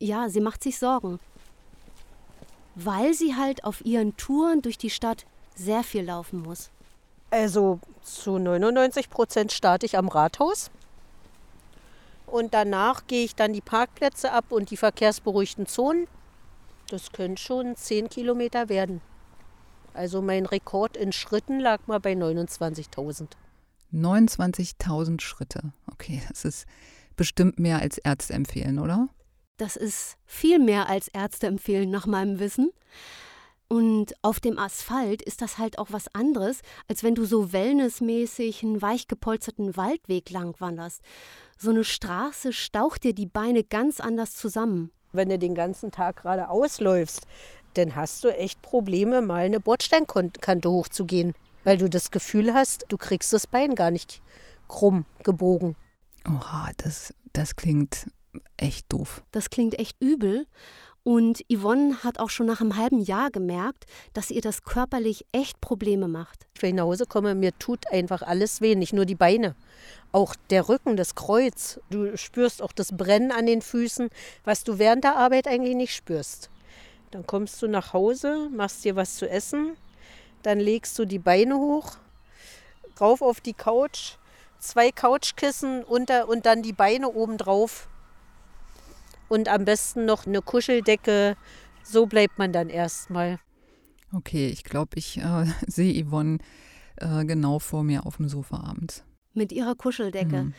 Ja, 0.00 0.28
sie 0.28 0.40
macht 0.40 0.62
sich 0.62 0.78
Sorgen. 0.78 1.18
Weil 2.74 3.14
sie 3.14 3.36
halt 3.36 3.64
auf 3.64 3.84
ihren 3.84 4.16
Touren 4.16 4.60
durch 4.60 4.76
die 4.76 4.90
Stadt 4.90 5.24
sehr 5.54 5.82
viel 5.82 6.02
laufen 6.02 6.40
muss. 6.42 6.70
Also 7.30 7.80
zu 8.02 8.38
99 8.38 9.10
Prozent 9.10 9.52
starte 9.52 9.86
ich 9.86 9.98
am 9.98 10.08
Rathaus. 10.08 10.70
Und 12.26 12.54
danach 12.54 13.06
gehe 13.06 13.24
ich 13.24 13.34
dann 13.34 13.52
die 13.52 13.60
Parkplätze 13.60 14.32
ab 14.32 14.46
und 14.50 14.70
die 14.70 14.76
verkehrsberuhigten 14.76 15.66
Zonen. 15.66 16.08
Das 16.88 17.12
können 17.12 17.36
schon 17.36 17.76
10 17.76 18.08
Kilometer 18.08 18.68
werden. 18.68 19.00
Also 19.94 20.20
mein 20.22 20.46
Rekord 20.46 20.96
in 20.96 21.12
Schritten 21.12 21.58
lag 21.58 21.86
mal 21.86 22.00
bei 22.00 22.12
29.000. 22.12 23.28
29.000 23.92 25.20
Schritte. 25.20 25.72
Okay, 25.90 26.22
das 26.28 26.44
ist 26.44 26.66
bestimmt 27.16 27.58
mehr 27.58 27.80
als 27.80 27.98
Ärzte 27.98 28.34
empfehlen, 28.34 28.78
oder? 28.78 29.08
Das 29.56 29.76
ist 29.76 30.18
viel 30.26 30.58
mehr 30.58 30.88
als 30.88 31.08
Ärzte 31.08 31.46
empfehlen, 31.46 31.90
nach 31.90 32.06
meinem 32.06 32.38
Wissen. 32.38 32.72
Und 33.68 34.14
auf 34.22 34.38
dem 34.38 34.58
Asphalt 34.58 35.22
ist 35.22 35.42
das 35.42 35.58
halt 35.58 35.78
auch 35.78 35.88
was 35.90 36.14
anderes, 36.14 36.60
als 36.88 37.02
wenn 37.02 37.16
du 37.16 37.24
so 37.24 37.52
wellnessmäßig 37.52 38.62
einen 38.62 38.80
weich 38.80 39.08
gepolsterten 39.08 39.76
Waldweg 39.76 40.30
lang 40.30 40.54
wanderst. 40.60 41.02
So 41.58 41.70
eine 41.70 41.82
Straße 41.82 42.52
staucht 42.52 43.02
dir 43.02 43.12
die 43.12 43.26
Beine 43.26 43.64
ganz 43.64 43.98
anders 43.98 44.36
zusammen. 44.36 44.92
Wenn 45.12 45.30
du 45.30 45.38
den 45.38 45.54
ganzen 45.54 45.90
Tag 45.90 46.16
gerade 46.16 46.48
ausläufst, 46.48 47.26
dann 47.74 47.96
hast 47.96 48.22
du 48.22 48.28
echt 48.28 48.62
Probleme, 48.62 49.20
mal 49.20 49.44
eine 49.44 49.60
Bordsteinkante 49.60 50.70
hochzugehen, 50.70 51.34
weil 51.64 51.78
du 51.78 51.90
das 51.90 52.10
Gefühl 52.10 52.54
hast, 52.54 52.86
du 52.88 52.96
kriegst 52.96 53.32
das 53.32 53.46
Bein 53.46 53.74
gar 53.74 53.90
nicht 53.90 54.22
krumm 54.68 55.06
gebogen. 55.24 55.74
Oha, 56.28 56.70
das, 56.76 57.14
das 57.32 57.56
klingt 57.56 58.06
echt 58.56 58.92
doof. 58.92 59.22
Das 59.32 59.50
klingt 59.50 59.78
echt 59.78 59.96
übel. 60.00 60.46
Und 61.06 61.44
Yvonne 61.48 62.02
hat 62.02 62.18
auch 62.18 62.30
schon 62.30 62.46
nach 62.46 62.60
einem 62.60 62.76
halben 62.76 62.98
Jahr 62.98 63.30
gemerkt, 63.30 63.86
dass 64.12 64.32
ihr 64.32 64.40
das 64.40 64.64
körperlich 64.64 65.24
echt 65.30 65.60
Probleme 65.60 66.08
macht. 66.08 66.48
Wenn 66.58 66.70
ich 66.70 66.74
nach 66.74 66.82
Hause 66.82 67.06
komme, 67.06 67.36
mir 67.36 67.56
tut 67.60 67.86
einfach 67.92 68.22
alles 68.22 68.60
weh, 68.60 68.74
nicht 68.74 68.92
nur 68.92 69.04
die 69.04 69.14
Beine. 69.14 69.54
Auch 70.10 70.34
der 70.50 70.68
Rücken, 70.68 70.96
das 70.96 71.14
Kreuz. 71.14 71.78
Du 71.90 72.16
spürst 72.16 72.60
auch 72.60 72.72
das 72.72 72.96
Brennen 72.96 73.30
an 73.30 73.46
den 73.46 73.62
Füßen, 73.62 74.08
was 74.42 74.64
du 74.64 74.80
während 74.80 75.04
der 75.04 75.14
Arbeit 75.14 75.46
eigentlich 75.46 75.76
nicht 75.76 75.94
spürst. 75.94 76.50
Dann 77.12 77.24
kommst 77.24 77.62
du 77.62 77.68
nach 77.68 77.92
Hause, 77.92 78.48
machst 78.50 78.84
dir 78.84 78.96
was 78.96 79.14
zu 79.14 79.30
essen, 79.30 79.76
dann 80.42 80.58
legst 80.58 80.98
du 80.98 81.04
die 81.04 81.20
Beine 81.20 81.56
hoch, 81.56 81.98
rauf 83.00 83.22
auf 83.22 83.40
die 83.40 83.54
Couch, 83.54 84.14
zwei 84.58 84.90
Couchkissen 84.90 85.84
unter 85.84 86.28
und 86.28 86.46
dann 86.46 86.62
die 86.62 86.72
Beine 86.72 87.08
oben 87.08 87.38
drauf 87.38 87.86
und 89.28 89.48
am 89.48 89.64
besten 89.64 90.04
noch 90.04 90.26
eine 90.26 90.42
Kuscheldecke. 90.42 91.36
So 91.82 92.06
bleibt 92.06 92.38
man 92.38 92.52
dann 92.52 92.68
erstmal. 92.68 93.38
Okay, 94.12 94.48
ich 94.48 94.64
glaube, 94.64 94.96
ich 94.96 95.18
äh, 95.18 95.46
sehe 95.66 96.04
Yvonne 96.04 96.38
äh, 96.96 97.24
genau 97.24 97.58
vor 97.58 97.82
mir 97.82 98.06
auf 98.06 98.16
dem 98.16 98.28
Sofa 98.28 98.58
abends. 98.58 99.04
Mit 99.34 99.52
ihrer 99.52 99.74
Kuscheldecke. 99.74 100.44
Mhm. 100.44 100.54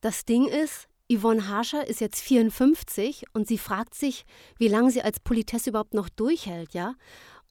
Das 0.00 0.24
Ding 0.24 0.46
ist, 0.46 0.88
Yvonne 1.10 1.48
Harscher 1.48 1.86
ist 1.86 2.00
jetzt 2.00 2.20
54 2.20 3.24
und 3.32 3.46
sie 3.46 3.58
fragt 3.58 3.94
sich, 3.94 4.24
wie 4.58 4.68
lange 4.68 4.90
sie 4.90 5.02
als 5.02 5.20
Politesse 5.20 5.70
überhaupt 5.70 5.94
noch 5.94 6.08
durchhält, 6.08 6.74
ja? 6.74 6.94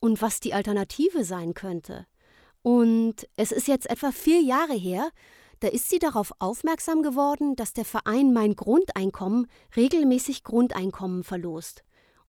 Und 0.00 0.20
was 0.20 0.40
die 0.40 0.54
Alternative 0.54 1.24
sein 1.24 1.54
könnte. 1.54 2.06
Und 2.62 3.28
es 3.36 3.52
ist 3.52 3.68
jetzt 3.68 3.88
etwa 3.90 4.12
vier 4.12 4.40
Jahre 4.40 4.74
her, 4.74 5.10
da 5.62 5.68
ist 5.68 5.88
sie 5.88 6.00
darauf 6.00 6.32
aufmerksam 6.40 7.02
geworden, 7.02 7.54
dass 7.54 7.72
der 7.72 7.84
Verein 7.84 8.32
Mein 8.32 8.56
Grundeinkommen 8.56 9.46
regelmäßig 9.76 10.42
Grundeinkommen 10.42 11.22
verlost. 11.22 11.84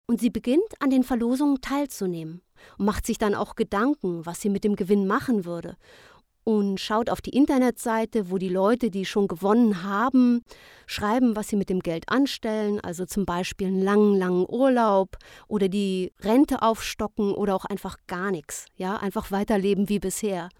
Und 0.04 0.20
sie 0.20 0.28
beginnt 0.28 0.60
an 0.80 0.90
den 0.90 1.02
Verlosungen 1.02 1.62
teilzunehmen 1.62 2.42
und 2.76 2.84
macht 2.84 3.06
sich 3.06 3.16
dann 3.16 3.34
auch 3.34 3.54
Gedanken, 3.54 4.26
was 4.26 4.42
sie 4.42 4.50
mit 4.50 4.64
dem 4.64 4.76
Gewinn 4.76 5.06
machen 5.06 5.46
würde. 5.46 5.78
Und 6.44 6.78
schaut 6.78 7.08
auf 7.08 7.22
die 7.22 7.34
Internetseite, 7.34 8.30
wo 8.30 8.36
die 8.36 8.50
Leute, 8.50 8.90
die 8.90 9.06
schon 9.06 9.28
gewonnen 9.28 9.82
haben, 9.82 10.42
schreiben, 10.86 11.34
was 11.34 11.48
sie 11.48 11.56
mit 11.56 11.70
dem 11.70 11.80
Geld 11.80 12.08
anstellen, 12.08 12.80
also 12.80 13.06
zum 13.06 13.24
Beispiel 13.24 13.68
einen 13.68 13.80
langen, 13.80 14.18
langen 14.18 14.44
Urlaub 14.46 15.16
oder 15.48 15.68
die 15.68 16.12
Rente 16.20 16.60
aufstocken 16.60 17.32
oder 17.32 17.54
auch 17.54 17.64
einfach 17.64 17.96
gar 18.08 18.30
nichts, 18.30 18.66
ja, 18.76 18.96
einfach 18.96 19.30
weiterleben 19.30 19.88
wie 19.88 20.00
bisher. 20.00 20.50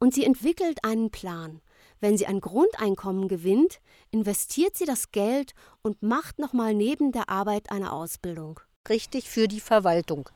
Und 0.00 0.14
sie 0.14 0.24
entwickelt 0.24 0.84
einen 0.84 1.10
Plan. 1.10 1.60
Wenn 2.00 2.18
sie 2.18 2.26
ein 2.26 2.40
Grundeinkommen 2.40 3.28
gewinnt, 3.28 3.80
investiert 4.10 4.76
sie 4.76 4.84
das 4.84 5.12
Geld 5.12 5.54
und 5.82 6.02
macht 6.02 6.38
nochmal 6.38 6.74
neben 6.74 7.12
der 7.12 7.28
Arbeit 7.28 7.70
eine 7.70 7.92
Ausbildung. 7.92 8.60
Richtig 8.88 9.30
für 9.30 9.48
die 9.48 9.60
Verwaltung, 9.60 10.28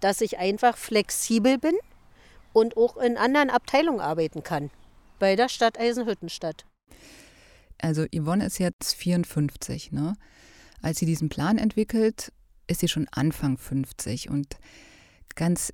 dass 0.00 0.20
ich 0.20 0.38
einfach 0.38 0.76
flexibel 0.76 1.58
bin 1.58 1.74
und 2.52 2.76
auch 2.76 2.98
in 2.98 3.16
anderen 3.16 3.48
Abteilungen 3.48 4.00
arbeiten 4.00 4.42
kann. 4.42 4.70
Bei 5.18 5.36
der 5.36 5.48
Stadt 5.48 5.78
Eisenhüttenstadt. 5.78 6.66
Also 7.78 8.04
Yvonne 8.14 8.46
ist 8.46 8.58
jetzt 8.58 8.94
54, 8.94 9.92
ne? 9.92 10.14
Als 10.82 10.98
sie 10.98 11.06
diesen 11.06 11.30
Plan 11.30 11.56
entwickelt, 11.56 12.32
ist 12.66 12.80
sie 12.80 12.88
schon 12.88 13.08
Anfang 13.10 13.56
50 13.56 14.28
und 14.28 14.58
ganz 15.34 15.72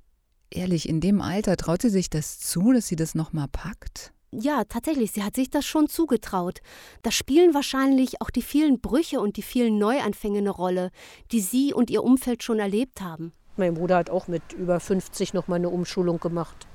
ehrlich, 0.51 0.87
in 0.87 1.01
dem 1.01 1.21
Alter 1.21 1.57
traut 1.57 1.81
sie 1.81 1.89
sich 1.89 2.09
das 2.09 2.39
zu, 2.39 2.71
dass 2.71 2.87
sie 2.87 2.95
das 2.95 3.15
nochmal 3.15 3.47
packt? 3.47 4.13
Ja, 4.33 4.63
tatsächlich, 4.63 5.11
sie 5.11 5.23
hat 5.23 5.35
sich 5.35 5.49
das 5.49 5.65
schon 5.65 5.89
zugetraut. 5.89 6.61
Da 7.01 7.11
spielen 7.11 7.53
wahrscheinlich 7.53 8.21
auch 8.21 8.29
die 8.29 8.41
vielen 8.41 8.79
Brüche 8.79 9.19
und 9.19 9.35
die 9.35 9.41
vielen 9.41 9.77
Neuanfänge 9.77 10.37
eine 10.37 10.51
Rolle, 10.51 10.91
die 11.33 11.41
sie 11.41 11.73
und 11.73 11.89
ihr 11.89 12.03
Umfeld 12.03 12.41
schon 12.41 12.59
erlebt 12.59 13.01
haben. 13.01 13.33
Mein 13.57 13.73
Bruder 13.73 13.97
hat 13.97 14.09
auch 14.09 14.29
mit 14.29 14.53
über 14.53 14.79
50 14.79 15.33
nochmal 15.33 15.59
eine 15.59 15.69
Umschulung 15.69 16.21
gemacht. 16.21 16.65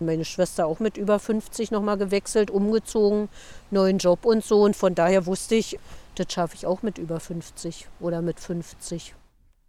Meine 0.00 0.26
Schwester 0.26 0.66
auch 0.66 0.78
mit 0.78 0.98
über 0.98 1.18
50 1.18 1.70
nochmal 1.70 1.96
gewechselt, 1.96 2.50
umgezogen, 2.50 3.30
neuen 3.70 3.96
Job 3.96 4.26
und 4.26 4.44
so. 4.44 4.62
Und 4.62 4.76
von 4.76 4.94
daher 4.94 5.24
wusste 5.24 5.54
ich, 5.54 5.78
das 6.16 6.30
schaffe 6.30 6.56
ich 6.56 6.66
auch 6.66 6.82
mit 6.82 6.98
über 6.98 7.20
50 7.20 7.88
oder 8.00 8.20
mit 8.20 8.38
50. 8.38 9.14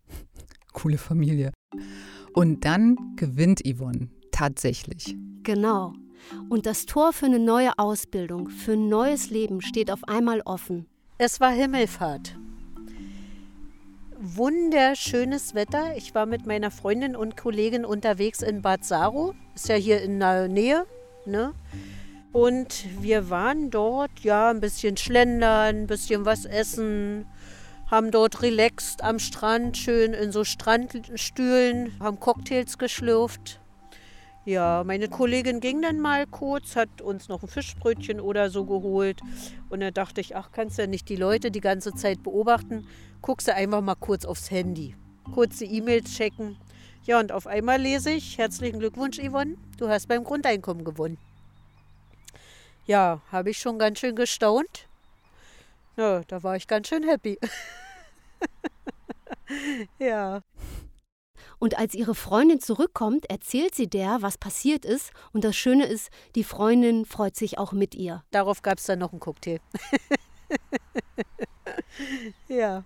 Coole 0.73 0.97
Familie. 0.97 1.53
Und 2.37 2.65
dann 2.65 3.15
gewinnt 3.15 3.63
Yvonne 3.65 4.09
tatsächlich. 4.29 5.17
Genau. 5.41 5.93
Und 6.49 6.67
das 6.67 6.85
Tor 6.85 7.11
für 7.11 7.25
eine 7.25 7.39
neue 7.39 7.71
Ausbildung, 7.79 8.49
für 8.49 8.73
ein 8.73 8.89
neues 8.89 9.31
Leben 9.31 9.59
steht 9.59 9.89
auf 9.89 10.03
einmal 10.03 10.41
offen. 10.45 10.85
Es 11.17 11.39
war 11.39 11.49
Himmelfahrt. 11.49 12.37
Wunderschönes 14.19 15.55
Wetter. 15.55 15.97
Ich 15.97 16.13
war 16.13 16.27
mit 16.27 16.45
meiner 16.45 16.69
Freundin 16.69 17.15
und 17.15 17.37
Kollegin 17.37 17.85
unterwegs 17.85 18.43
in 18.43 18.61
Bad 18.61 18.85
Saro. 18.85 19.33
Ist 19.55 19.67
ja 19.67 19.75
hier 19.75 20.03
in 20.03 20.19
der 20.19 20.47
Nähe. 20.47 20.85
Ne? 21.25 21.53
Und 22.33 22.85
wir 23.01 23.31
waren 23.31 23.71
dort, 23.71 24.11
ja, 24.19 24.51
ein 24.51 24.59
bisschen 24.59 24.95
schlendern, 24.95 25.75
ein 25.75 25.87
bisschen 25.87 26.23
was 26.25 26.45
essen, 26.45 27.25
haben 27.89 28.11
dort 28.11 28.41
relaxed 28.41 29.03
am 29.03 29.19
Strand, 29.19 29.77
schön 29.77 30.13
in 30.13 30.31
so 30.31 30.43
Strandstühlen, 30.43 31.97
haben 31.99 32.19
Cocktails 32.19 32.77
geschlürft. 32.77 33.59
Ja, 34.45 34.83
meine 34.85 35.09
Kollegin 35.09 35.59
ging 35.59 35.81
dann 35.81 35.99
mal 35.99 36.25
kurz, 36.25 36.77
hat 36.77 37.01
uns 37.01 37.27
noch 37.27 37.43
ein 37.43 37.49
Fischbrötchen 37.49 38.21
oder 38.21 38.49
so 38.49 38.63
geholt. 38.65 39.19
Und 39.69 39.81
da 39.81 39.91
dachte 39.91 40.21
ich, 40.21 40.37
ach, 40.37 40.51
kannst 40.53 40.77
du 40.77 40.83
ja 40.83 40.87
nicht 40.87 41.09
die 41.09 41.17
Leute 41.17 41.51
die 41.51 41.59
ganze 41.59 41.93
Zeit 41.93 42.23
beobachten? 42.23 42.87
Guckst 43.21 43.49
du 43.49 43.53
einfach 43.53 43.81
mal 43.81 43.95
kurz 43.95 44.23
aufs 44.23 44.49
Handy. 44.49 44.95
Kurze 45.33 45.65
E-Mails 45.65 46.15
checken. 46.15 46.55
Ja, 47.03 47.19
und 47.19 47.33
auf 47.33 47.45
einmal 47.45 47.81
lese 47.81 48.11
ich, 48.11 48.37
herzlichen 48.37 48.79
Glückwunsch, 48.79 49.19
Yvonne, 49.19 49.55
du 49.77 49.89
hast 49.89 50.07
beim 50.07 50.23
Grundeinkommen 50.23 50.85
gewonnen. 50.85 51.17
Ja, 52.85 53.21
habe 53.31 53.49
ich 53.49 53.57
schon 53.57 53.79
ganz 53.79 53.99
schön 53.99 54.15
gestaunt. 54.15 54.86
Ja, 55.97 56.21
da 56.27 56.43
war 56.43 56.55
ich 56.55 56.67
ganz 56.67 56.87
schön 56.87 57.03
happy. 57.03 57.39
ja. 59.99 60.41
Und 61.59 61.79
als 61.79 61.95
ihre 61.95 62.13
Freundin 62.13 62.59
zurückkommt, 62.59 63.29
erzählt 63.31 63.73
sie 63.73 63.87
der, 63.87 64.21
was 64.21 64.37
passiert 64.37 64.85
ist. 64.85 65.11
Und 65.33 65.43
das 65.43 65.55
Schöne 65.55 65.87
ist, 65.87 66.09
die 66.35 66.43
Freundin 66.43 67.05
freut 67.05 67.35
sich 67.35 67.57
auch 67.57 67.71
mit 67.71 67.95
ihr. 67.95 68.23
Darauf 68.29 68.61
gab 68.61 68.77
es 68.77 68.85
dann 68.85 68.99
noch 68.99 69.11
einen 69.11 69.19
Cocktail. 69.19 69.59
ja. 72.47 72.85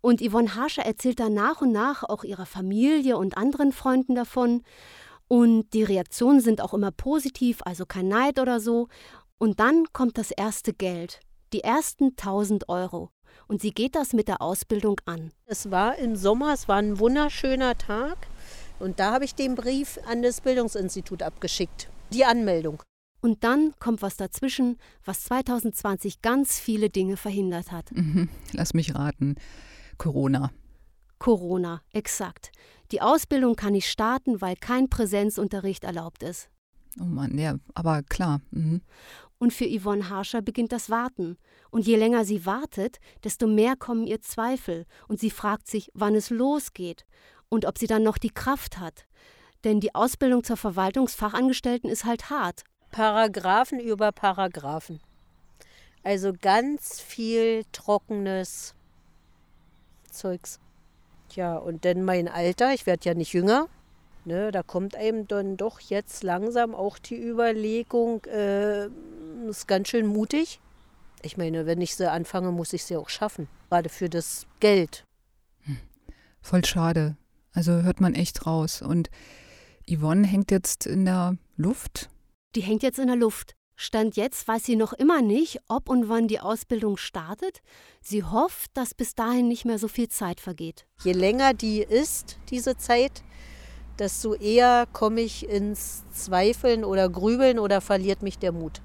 Und 0.00 0.20
Yvonne 0.20 0.54
Harscher 0.54 0.86
erzählt 0.86 1.18
dann 1.18 1.34
nach 1.34 1.60
und 1.60 1.72
nach 1.72 2.04
auch 2.04 2.22
ihrer 2.22 2.46
Familie 2.46 3.16
und 3.16 3.36
anderen 3.36 3.72
Freunden 3.72 4.14
davon. 4.14 4.62
Und 5.26 5.74
die 5.74 5.82
Reaktionen 5.82 6.40
sind 6.40 6.60
auch 6.60 6.74
immer 6.74 6.92
positiv, 6.92 7.58
also 7.64 7.86
kein 7.86 8.06
Neid 8.06 8.38
oder 8.38 8.60
so. 8.60 8.86
Und 9.38 9.58
dann 9.58 9.86
kommt 9.92 10.16
das 10.16 10.30
erste 10.30 10.72
Geld, 10.72 11.20
die 11.52 11.60
ersten 11.60 12.10
1000 12.10 12.68
Euro. 12.68 13.10
Und 13.48 13.60
sie 13.60 13.72
geht 13.72 13.94
das 13.94 14.12
mit 14.12 14.28
der 14.28 14.40
Ausbildung 14.40 15.00
an. 15.04 15.32
Es 15.46 15.70
war 15.70 15.98
im 15.98 16.16
Sommer, 16.16 16.52
es 16.52 16.68
war 16.68 16.76
ein 16.76 16.98
wunderschöner 16.98 17.76
Tag. 17.76 18.16
Und 18.78 19.00
da 19.00 19.12
habe 19.12 19.24
ich 19.24 19.34
den 19.34 19.54
Brief 19.54 19.98
an 20.06 20.22
das 20.22 20.40
Bildungsinstitut 20.40 21.22
abgeschickt, 21.22 21.88
die 22.12 22.24
Anmeldung. 22.24 22.82
Und 23.20 23.44
dann 23.44 23.74
kommt 23.78 24.02
was 24.02 24.16
dazwischen, 24.16 24.78
was 25.04 25.24
2020 25.24 26.22
ganz 26.22 26.60
viele 26.60 26.90
Dinge 26.90 27.16
verhindert 27.16 27.72
hat. 27.72 27.90
Mhm. 27.92 28.28
Lass 28.52 28.74
mich 28.74 28.94
raten. 28.94 29.36
Corona. 29.98 30.50
Corona, 31.18 31.80
exakt. 31.92 32.52
Die 32.92 33.00
Ausbildung 33.00 33.56
kann 33.56 33.72
nicht 33.72 33.90
starten, 33.90 34.40
weil 34.40 34.54
kein 34.56 34.88
Präsenzunterricht 34.88 35.84
erlaubt 35.84 36.22
ist. 36.22 36.50
Oh 37.00 37.04
Mann, 37.04 37.36
ja, 37.36 37.56
aber 37.74 38.02
klar. 38.02 38.40
Mhm. 38.50 38.80
Und 39.38 39.52
für 39.52 39.66
Yvonne 39.66 40.08
Harscher 40.08 40.40
beginnt 40.42 40.72
das 40.72 40.88
Warten. 40.88 41.36
Und 41.70 41.86
je 41.86 41.96
länger 41.96 42.24
sie 42.24 42.46
wartet, 42.46 42.98
desto 43.24 43.46
mehr 43.46 43.76
kommen 43.76 44.06
ihr 44.06 44.20
Zweifel. 44.22 44.86
Und 45.08 45.20
sie 45.20 45.30
fragt 45.30 45.68
sich, 45.68 45.90
wann 45.94 46.14
es 46.14 46.30
losgeht 46.30 47.04
und 47.48 47.66
ob 47.66 47.78
sie 47.78 47.86
dann 47.86 48.02
noch 48.02 48.18
die 48.18 48.30
Kraft 48.30 48.78
hat. 48.78 49.06
Denn 49.64 49.80
die 49.80 49.94
Ausbildung 49.94 50.44
zur 50.44 50.56
Verwaltungsfachangestellten 50.56 51.90
ist 51.90 52.04
halt 52.04 52.30
hart. 52.30 52.64
Paragraphen 52.90 53.80
über 53.80 54.12
Paragraphen. 54.12 55.00
Also 56.02 56.32
ganz 56.40 57.00
viel 57.00 57.64
trockenes 57.72 58.74
Zeugs. 60.10 60.60
Tja, 61.28 61.56
und 61.56 61.84
denn 61.84 62.04
mein 62.04 62.28
Alter, 62.28 62.72
ich 62.72 62.86
werde 62.86 63.04
ja 63.08 63.14
nicht 63.14 63.32
jünger, 63.32 63.68
ne, 64.24 64.52
da 64.52 64.62
kommt 64.62 64.94
einem 64.94 65.26
dann 65.26 65.56
doch 65.56 65.80
jetzt 65.80 66.22
langsam 66.22 66.74
auch 66.74 66.98
die 66.98 67.20
Überlegung, 67.20 68.24
äh, 68.26 68.88
ist 69.48 69.68
ganz 69.68 69.88
schön 69.88 70.06
mutig. 70.06 70.60
Ich 71.22 71.36
meine, 71.36 71.66
wenn 71.66 71.80
ich 71.80 71.96
sie 71.96 72.10
anfange, 72.10 72.52
muss 72.52 72.72
ich 72.72 72.84
sie 72.84 72.96
auch 72.96 73.08
schaffen. 73.08 73.48
Gerade 73.68 73.88
für 73.88 74.08
das 74.08 74.46
Geld. 74.60 75.04
Hm. 75.62 75.78
Voll 76.40 76.64
schade. 76.64 77.16
Also 77.52 77.72
hört 77.82 78.00
man 78.00 78.14
echt 78.14 78.46
raus. 78.46 78.82
Und 78.82 79.10
Yvonne 79.88 80.26
hängt 80.26 80.50
jetzt 80.50 80.86
in 80.86 81.04
der 81.04 81.36
Luft. 81.56 82.10
Die 82.54 82.60
hängt 82.60 82.82
jetzt 82.82 82.98
in 82.98 83.06
der 83.06 83.16
Luft. 83.16 83.56
Stand 83.78 84.16
jetzt 84.16 84.48
weiß 84.48 84.64
sie 84.64 84.76
noch 84.76 84.94
immer 84.94 85.20
nicht, 85.20 85.60
ob 85.68 85.90
und 85.90 86.08
wann 86.08 86.28
die 86.28 86.40
Ausbildung 86.40 86.96
startet. 86.96 87.60
Sie 88.00 88.24
hofft, 88.24 88.70
dass 88.74 88.94
bis 88.94 89.14
dahin 89.14 89.48
nicht 89.48 89.66
mehr 89.66 89.78
so 89.78 89.86
viel 89.86 90.08
Zeit 90.08 90.40
vergeht. 90.40 90.86
Je 91.04 91.12
länger 91.12 91.52
die 91.52 91.80
ist, 91.82 92.38
diese 92.48 92.78
Zeit, 92.78 93.22
desto 93.98 94.34
eher 94.34 94.86
komme 94.92 95.20
ich 95.20 95.46
ins 95.46 96.04
Zweifeln 96.10 96.84
oder 96.84 97.10
Grübeln 97.10 97.58
oder 97.58 97.82
verliert 97.82 98.22
mich 98.22 98.38
der 98.38 98.52
Mut. 98.52 98.80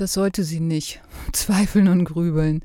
Das 0.00 0.14
sollte 0.14 0.44
sie 0.44 0.60
nicht, 0.60 1.02
zweifeln 1.34 1.86
und 1.86 2.06
grübeln, 2.06 2.64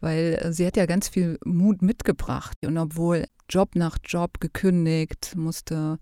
weil 0.00 0.38
äh, 0.38 0.52
sie 0.52 0.66
hat 0.66 0.76
ja 0.76 0.84
ganz 0.84 1.08
viel 1.08 1.38
Mut 1.42 1.80
mitgebracht. 1.80 2.58
Und 2.66 2.76
obwohl 2.76 3.24
Job 3.48 3.74
nach 3.74 3.96
Job 4.04 4.38
gekündigt, 4.38 5.34
musste 5.34 5.98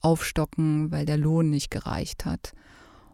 aufstocken, 0.00 0.90
weil 0.90 1.06
der 1.06 1.18
Lohn 1.18 1.50
nicht 1.50 1.70
gereicht 1.70 2.24
hat. 2.24 2.52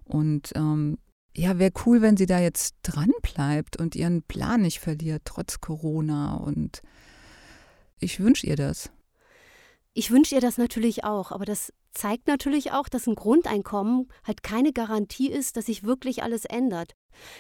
Und 0.05 0.53
ähm, 0.57 0.97
ja, 1.37 1.59
wäre 1.59 1.73
cool, 1.85 2.01
wenn 2.01 2.17
sie 2.17 2.25
da 2.25 2.41
jetzt 2.41 2.77
dran 2.83 3.13
bleibt 3.21 3.77
und 3.77 3.95
ihren 3.95 4.23
Plan 4.23 4.63
nicht 4.63 4.81
verliert, 4.81 5.23
trotz 5.27 5.61
Corona. 5.61 6.37
Und 6.37 6.81
ich 7.99 8.19
wünsche 8.19 8.47
ihr 8.47 8.57
das. 8.57 8.91
Ich 9.93 10.11
wünsche 10.11 10.37
ihr 10.37 10.41
das 10.41 10.57
natürlich 10.57 11.05
auch, 11.05 11.33
aber 11.33 11.45
das 11.45 11.71
zeigt 11.93 12.29
natürlich 12.29 12.73
auch, 12.73 12.89
dass 12.89 13.07
ein 13.07 13.15
Grundeinkommen 13.15 14.09
halt 14.25 14.43
keine 14.43 14.73
Garantie 14.73 15.31
ist, 15.31 15.57
dass 15.57 15.67
sich 15.67 15.85
wirklich 15.85 16.23
alles 16.23 16.45
ändert. 16.45 16.93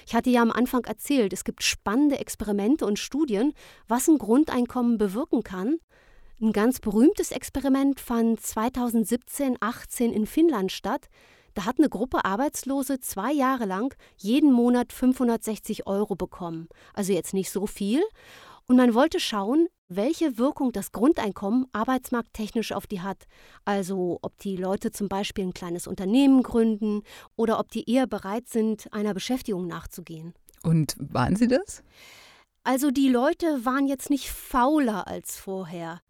Ich 0.06 0.14
hatte 0.14 0.30
ja 0.30 0.42
am 0.42 0.50
Anfang 0.50 0.84
erzählt, 0.84 1.32
es 1.32 1.44
gibt 1.44 1.62
spannende 1.62 2.18
Experimente 2.18 2.86
und 2.86 2.98
Studien, 2.98 3.52
was 3.88 4.08
ein 4.08 4.18
Grundeinkommen 4.18 4.98
bewirken 4.98 5.42
kann. 5.42 5.78
Ein 6.40 6.52
ganz 6.52 6.80
berühmtes 6.80 7.32
Experiment 7.32 8.00
fand 8.00 8.40
2017-18 8.40 10.10
in 10.10 10.26
Finnland 10.26 10.72
statt. 10.72 11.08
Da 11.54 11.66
hat 11.66 11.78
eine 11.78 11.88
Gruppe 11.88 12.24
Arbeitslose 12.24 13.00
zwei 13.00 13.32
Jahre 13.32 13.66
lang 13.66 13.94
jeden 14.16 14.52
Monat 14.52 14.92
560 14.92 15.86
Euro 15.86 16.14
bekommen. 16.14 16.68
Also 16.94 17.12
jetzt 17.12 17.34
nicht 17.34 17.50
so 17.50 17.66
viel. 17.66 18.02
Und 18.66 18.76
man 18.76 18.94
wollte 18.94 19.20
schauen, 19.20 19.68
welche 19.90 20.38
Wirkung 20.38 20.72
das 20.72 20.92
Grundeinkommen 20.92 21.66
arbeitsmarkttechnisch 21.72 22.72
auf 22.72 22.86
die 22.86 23.02
hat. 23.02 23.24
Also 23.64 24.18
ob 24.22 24.38
die 24.38 24.56
Leute 24.56 24.92
zum 24.92 25.08
Beispiel 25.08 25.44
ein 25.44 25.52
kleines 25.52 25.86
Unternehmen 25.86 26.42
gründen 26.42 27.02
oder 27.36 27.58
ob 27.58 27.70
die 27.70 27.90
eher 27.90 28.06
bereit 28.06 28.48
sind, 28.48 28.90
einer 28.92 29.12
Beschäftigung 29.12 29.66
nachzugehen. 29.66 30.32
Und 30.62 30.96
waren 30.98 31.36
sie 31.36 31.48
das? 31.48 31.82
Also 32.62 32.90
die 32.90 33.08
Leute 33.08 33.64
waren 33.64 33.86
jetzt 33.88 34.10
nicht 34.10 34.30
fauler 34.30 35.08
als 35.08 35.38
vorher, 35.38 36.00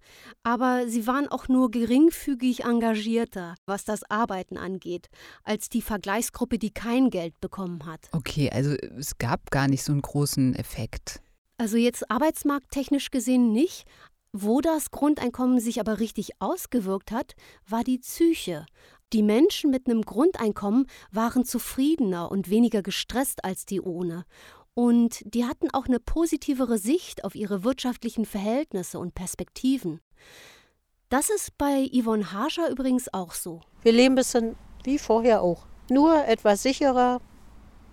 aber 0.43 0.88
sie 0.88 1.07
waren 1.07 1.29
auch 1.29 1.47
nur 1.47 1.71
geringfügig 1.71 2.64
engagierter, 2.64 3.55
was 3.66 3.85
das 3.85 4.03
Arbeiten 4.11 4.59
angeht, 4.59 5.11
als 5.45 5.69
die 5.69 5.81
Vergleichsgruppe, 5.81 6.59
die 6.59 6.73
kein 6.73 7.11
Geld 7.11 7.40
bekommen 7.40 7.87
hat. 7.87 8.09
Okay, 8.11 8.51
also 8.51 8.73
es 8.73 9.16
gab 9.19 9.53
gar 9.53 9.69
nicht 9.69 9.85
so 9.85 9.93
einen 9.93 10.03
großen 10.03 10.57
Effekt. 10.57 11.23
Also 11.61 11.77
jetzt 11.77 12.11
arbeitsmarkttechnisch 12.11 13.11
gesehen 13.11 13.53
nicht. 13.53 13.85
Wo 14.33 14.62
das 14.62 14.90
Grundeinkommen 14.90 15.61
sich 15.61 15.79
aber 15.79 16.01
richtig 16.01 16.40
ausgewirkt 16.40 17.12
hat, 17.12 17.35
war 17.68 17.85
die 17.85 17.99
Psyche. 17.99 18.64
Die 19.12 19.23
Menschen 19.23 19.70
mit 19.70 19.87
einem 19.87 20.01
Grundeinkommen 20.01 20.87
waren 21.12 21.44
zufriedener 21.44 22.31
und 22.31 22.49
weniger 22.49 22.81
gestresst 22.81 23.44
als 23.44 23.66
die 23.66 23.83
ohne. 23.83 24.25
Und 24.73 25.20
die 25.35 25.44
hatten 25.44 25.68
auch 25.75 25.85
eine 25.85 26.01
positivere 26.01 26.79
Sicht 26.79 27.25
auf 27.25 27.35
ihre 27.35 27.62
wirtschaftlichen 27.62 28.25
Verhältnisse 28.25 28.99
und 28.99 29.14
Perspektiven. 29.14 30.01
Das 31.11 31.29
ist 31.29 31.59
bei 31.59 31.90
Yvonne 31.92 32.33
Harscher 32.33 32.70
übrigens 32.70 33.12
auch 33.12 33.35
so. 33.35 33.61
Wir 33.83 33.92
leben 33.92 34.14
ein 34.14 34.16
bisschen 34.16 34.57
wie 34.85 34.96
vorher 34.96 35.42
auch. 35.42 35.66
Nur 35.90 36.25
etwas 36.25 36.62
sicherer, 36.62 37.20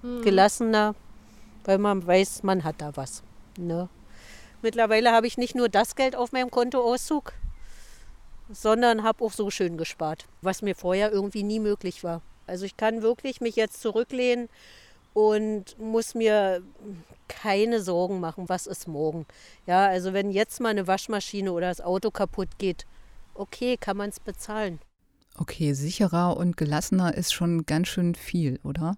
hm. 0.04 0.22
gelassener, 0.22 0.96
weil 1.66 1.80
man 1.80 2.08
weiß, 2.08 2.44
man 2.44 2.64
hat 2.64 2.80
da 2.80 2.96
was. 2.96 3.24
Ne? 3.58 3.90
Mittlerweile 4.62 5.12
habe 5.12 5.28
ich 5.28 5.38
nicht 5.38 5.56
nur 5.56 5.70
das 5.70 5.96
Geld 5.96 6.16
auf 6.16 6.32
meinem 6.32 6.52
Kontoauszug, 6.52 7.34
sondern 8.50 9.04
habe 9.04 9.24
auch 9.24 9.32
so 9.32 9.50
schön 9.50 9.78
gespart, 9.78 10.26
was 10.42 10.62
mir 10.62 10.76
vorher 10.76 11.12
irgendwie 11.12 11.44
nie 11.44 11.60
möglich 11.60 12.04
war. 12.04 12.22
Also 12.48 12.66
ich 12.66 12.78
kann 12.78 13.02
wirklich 13.02 13.42
mich 13.42 13.56
jetzt 13.56 13.82
zurücklehnen 13.82 14.50
und 15.14 15.78
muss 15.80 16.16
mir 16.16 16.62
keine 17.28 17.82
Sorgen 17.82 18.20
machen, 18.20 18.50
was 18.50 18.68
ist 18.68 18.88
morgen. 18.88 19.26
Ja, 19.66 19.88
also 19.88 20.14
wenn 20.14 20.32
jetzt 20.32 20.62
mal 20.62 20.70
eine 20.70 20.88
Waschmaschine 20.88 21.52
oder 21.52 21.68
das 21.68 21.82
Auto 21.82 22.10
kaputt 22.10 22.58
geht, 22.58 22.86
okay, 23.34 23.78
kann 23.78 23.98
man 23.98 24.10
es 24.10 24.20
bezahlen. 24.20 24.80
Okay, 25.38 25.74
sicherer 25.74 26.38
und 26.38 26.58
gelassener 26.58 27.14
ist 27.14 27.34
schon 27.34 27.66
ganz 27.66 27.90
schön 27.90 28.16
viel, 28.16 28.60
oder? 28.64 28.98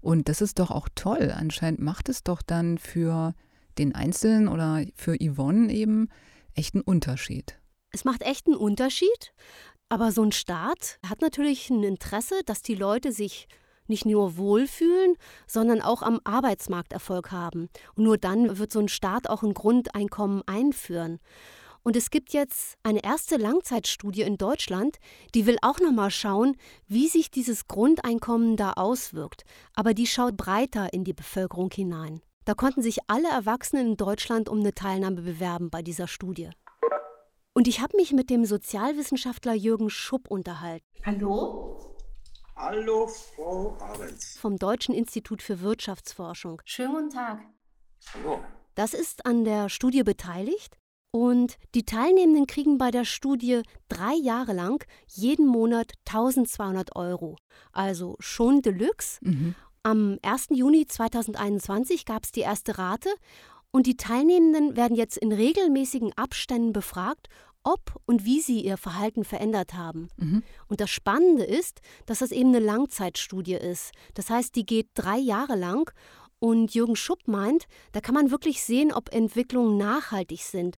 Und 0.00 0.28
das 0.28 0.40
ist 0.40 0.58
doch 0.58 0.70
auch 0.70 0.88
toll. 0.94 1.32
Anscheinend 1.36 1.80
macht 1.80 2.08
es 2.08 2.22
doch 2.22 2.42
dann 2.42 2.78
für 2.78 3.34
den 3.78 3.94
Einzelnen 3.94 4.48
oder 4.48 4.84
für 4.94 5.16
Yvonne 5.16 5.72
eben 5.72 6.08
echt 6.54 6.74
einen 6.74 6.82
Unterschied. 6.82 7.58
Es 7.90 8.04
macht 8.04 8.22
echt 8.22 8.46
einen 8.46 8.56
Unterschied, 8.56 9.32
aber 9.88 10.12
so 10.12 10.22
ein 10.22 10.32
Staat 10.32 10.98
hat 11.08 11.22
natürlich 11.22 11.70
ein 11.70 11.82
Interesse, 11.82 12.42
dass 12.44 12.62
die 12.62 12.74
Leute 12.74 13.12
sich 13.12 13.48
nicht 13.86 14.04
nur 14.04 14.36
wohlfühlen, 14.36 15.14
sondern 15.46 15.80
auch 15.80 16.02
am 16.02 16.20
Arbeitsmarkt 16.24 16.92
Erfolg 16.92 17.32
haben. 17.32 17.68
Und 17.94 18.04
nur 18.04 18.18
dann 18.18 18.58
wird 18.58 18.70
so 18.70 18.80
ein 18.80 18.88
Staat 18.88 19.30
auch 19.30 19.42
ein 19.42 19.54
Grundeinkommen 19.54 20.42
einführen. 20.46 21.20
Und 21.82 21.96
es 21.96 22.10
gibt 22.10 22.34
jetzt 22.34 22.76
eine 22.82 23.02
erste 23.02 23.36
Langzeitstudie 23.36 24.22
in 24.22 24.36
Deutschland, 24.36 24.98
die 25.34 25.46
will 25.46 25.56
auch 25.62 25.80
noch 25.80 25.92
mal 25.92 26.10
schauen, 26.10 26.56
wie 26.86 27.08
sich 27.08 27.30
dieses 27.30 27.66
Grundeinkommen 27.66 28.56
da 28.56 28.72
auswirkt. 28.72 29.44
Aber 29.74 29.94
die 29.94 30.06
schaut 30.06 30.36
breiter 30.36 30.92
in 30.92 31.04
die 31.04 31.14
Bevölkerung 31.14 31.70
hinein. 31.72 32.20
Da 32.48 32.54
konnten 32.54 32.80
sich 32.80 33.00
alle 33.08 33.28
Erwachsenen 33.28 33.88
in 33.88 33.96
Deutschland 33.98 34.48
um 34.48 34.60
eine 34.60 34.72
Teilnahme 34.72 35.20
bewerben 35.20 35.68
bei 35.68 35.82
dieser 35.82 36.08
Studie. 36.08 36.48
Und 37.52 37.68
ich 37.68 37.82
habe 37.82 37.94
mich 37.98 38.14
mit 38.14 38.30
dem 38.30 38.46
Sozialwissenschaftler 38.46 39.52
Jürgen 39.52 39.90
Schupp 39.90 40.30
unterhalten. 40.30 40.86
Hallo? 41.04 41.94
Hallo, 42.56 43.06
Frau 43.06 43.76
Ahrens. 43.82 44.38
Vom 44.38 44.56
Deutschen 44.56 44.94
Institut 44.94 45.42
für 45.42 45.60
Wirtschaftsforschung. 45.60 46.62
Schönen 46.64 46.94
guten 46.94 47.10
Tag. 47.10 47.40
Hallo. 48.14 48.40
Das 48.76 48.94
ist 48.94 49.26
an 49.26 49.44
der 49.44 49.68
Studie 49.68 50.02
beteiligt 50.02 50.78
und 51.10 51.58
die 51.74 51.84
Teilnehmenden 51.84 52.46
kriegen 52.46 52.78
bei 52.78 52.90
der 52.90 53.04
Studie 53.04 53.60
drei 53.90 54.14
Jahre 54.14 54.54
lang 54.54 54.82
jeden 55.06 55.46
Monat 55.46 55.92
1200 56.06 56.96
Euro. 56.96 57.36
Also 57.72 58.16
schon 58.20 58.62
Deluxe. 58.62 59.18
Mhm. 59.20 59.54
Am 59.88 60.18
1. 60.20 60.48
Juni 60.50 60.86
2021 60.86 62.04
gab 62.04 62.24
es 62.24 62.30
die 62.30 62.40
erste 62.40 62.76
Rate 62.76 63.08
und 63.70 63.86
die 63.86 63.96
Teilnehmenden 63.96 64.76
werden 64.76 64.94
jetzt 64.94 65.16
in 65.16 65.32
regelmäßigen 65.32 66.12
Abständen 66.12 66.74
befragt, 66.74 67.30
ob 67.62 67.98
und 68.04 68.26
wie 68.26 68.42
sie 68.42 68.60
ihr 68.60 68.76
Verhalten 68.76 69.24
verändert 69.24 69.72
haben. 69.72 70.10
Mhm. 70.18 70.42
Und 70.66 70.82
das 70.82 70.90
Spannende 70.90 71.44
ist, 71.44 71.80
dass 72.04 72.18
das 72.18 72.32
eben 72.32 72.50
eine 72.50 72.58
Langzeitstudie 72.58 73.54
ist. 73.54 73.92
Das 74.12 74.28
heißt, 74.28 74.56
die 74.56 74.66
geht 74.66 74.88
drei 74.92 75.16
Jahre 75.16 75.56
lang 75.56 75.90
und 76.38 76.74
Jürgen 76.74 76.94
Schupp 76.94 77.26
meint, 77.26 77.64
da 77.92 78.02
kann 78.02 78.14
man 78.14 78.30
wirklich 78.30 78.62
sehen, 78.62 78.92
ob 78.92 79.14
Entwicklungen 79.14 79.78
nachhaltig 79.78 80.42
sind. 80.42 80.76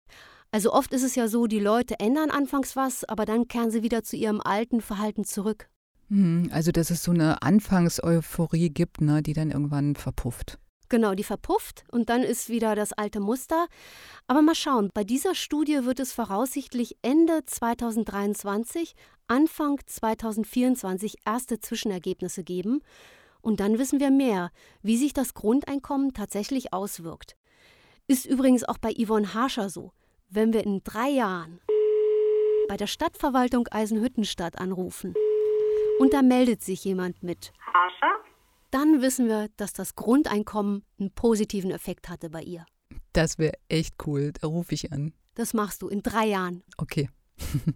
Also 0.52 0.72
oft 0.72 0.92
ist 0.92 1.02
es 1.02 1.16
ja 1.16 1.26
so, 1.26 1.48
die 1.48 1.58
Leute 1.58 1.98
ändern 1.98 2.30
anfangs 2.30 2.76
was, 2.76 3.02
aber 3.02 3.24
dann 3.24 3.48
kehren 3.48 3.72
sie 3.72 3.82
wieder 3.82 4.04
zu 4.04 4.14
ihrem 4.14 4.40
alten 4.40 4.80
Verhalten 4.80 5.24
zurück. 5.24 5.68
Mhm, 6.10 6.50
Also, 6.52 6.72
dass 6.72 6.90
es 6.90 7.02
so 7.04 7.12
eine 7.12 7.40
Anfangseuphorie 7.42 8.70
gibt, 8.70 9.00
ne, 9.00 9.22
die 9.22 9.32
dann 9.32 9.50
irgendwann 9.50 9.94
verpufft. 9.94 10.58
Genau, 10.88 11.14
die 11.14 11.22
verpufft 11.22 11.84
und 11.92 12.10
dann 12.10 12.22
ist 12.22 12.48
wieder 12.48 12.74
das 12.74 12.92
alte 12.92 13.20
Muster. 13.20 13.68
Aber 14.26 14.42
mal 14.42 14.56
schauen, 14.56 14.90
bei 14.92 15.04
dieser 15.04 15.36
Studie 15.36 15.84
wird 15.84 16.00
es 16.00 16.12
voraussichtlich 16.12 16.96
Ende 17.02 17.44
2023, 17.46 18.94
Anfang 19.28 19.78
2024 19.86 21.18
erste 21.24 21.60
Zwischenergebnisse 21.60 22.42
geben. 22.42 22.80
Und 23.40 23.60
dann 23.60 23.78
wissen 23.78 24.00
wir 24.00 24.10
mehr, 24.10 24.50
wie 24.82 24.96
sich 24.96 25.12
das 25.12 25.32
Grundeinkommen 25.32 26.12
tatsächlich 26.12 26.72
auswirkt. 26.72 27.36
Ist 28.08 28.26
übrigens 28.26 28.64
auch 28.64 28.78
bei 28.78 28.92
Yvonne 28.92 29.32
Harscher 29.32 29.70
so. 29.70 29.92
Wenn 30.28 30.52
wir 30.52 30.64
in 30.64 30.82
drei 30.82 31.08
Jahren 31.08 31.60
bei 32.68 32.76
der 32.76 32.88
Stadtverwaltung 32.88 33.68
Eisenhüttenstadt 33.68 34.58
anrufen 34.58 35.14
und 36.00 36.12
da 36.12 36.22
meldet 36.22 36.62
sich 36.62 36.84
jemand 36.84 37.22
mit, 37.22 37.52
Harscher? 37.66 38.24
dann 38.70 39.02
wissen 39.02 39.28
wir, 39.28 39.48
dass 39.56 39.72
das 39.72 39.94
Grundeinkommen 39.94 40.84
einen 40.98 41.10
positiven 41.10 41.70
Effekt 41.70 42.08
hatte 42.08 42.30
bei 42.30 42.42
ihr. 42.42 42.66
Das 43.12 43.38
wäre 43.38 43.54
echt 43.68 43.94
cool. 44.06 44.32
Da 44.40 44.46
rufe 44.46 44.74
ich 44.74 44.92
an. 44.92 45.12
Das 45.34 45.54
machst 45.54 45.82
du 45.82 45.88
in 45.88 46.02
drei 46.02 46.26
Jahren. 46.26 46.62
Okay. 46.76 47.08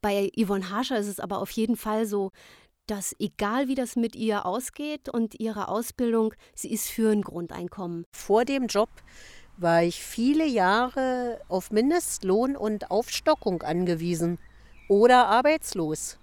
Bei 0.00 0.30
Yvonne 0.36 0.70
Harscher 0.70 0.98
ist 0.98 1.08
es 1.08 1.20
aber 1.20 1.38
auf 1.38 1.50
jeden 1.50 1.76
Fall 1.76 2.06
so, 2.06 2.30
dass 2.86 3.14
egal 3.18 3.68
wie 3.68 3.74
das 3.74 3.96
mit 3.96 4.16
ihr 4.16 4.46
ausgeht 4.46 5.08
und 5.08 5.38
ihrer 5.38 5.68
Ausbildung, 5.68 6.34
sie 6.54 6.72
ist 6.72 6.88
für 6.88 7.10
ein 7.10 7.22
Grundeinkommen. 7.22 8.04
Vor 8.12 8.44
dem 8.44 8.66
Job 8.66 8.88
war 9.56 9.82
ich 9.82 10.02
viele 10.02 10.46
Jahre 10.46 11.40
auf 11.48 11.70
Mindestlohn 11.70 12.56
und 12.56 12.90
Aufstockung 12.90 13.62
angewiesen 13.62 14.38
oder 14.88 15.28
arbeitslos. 15.28 16.18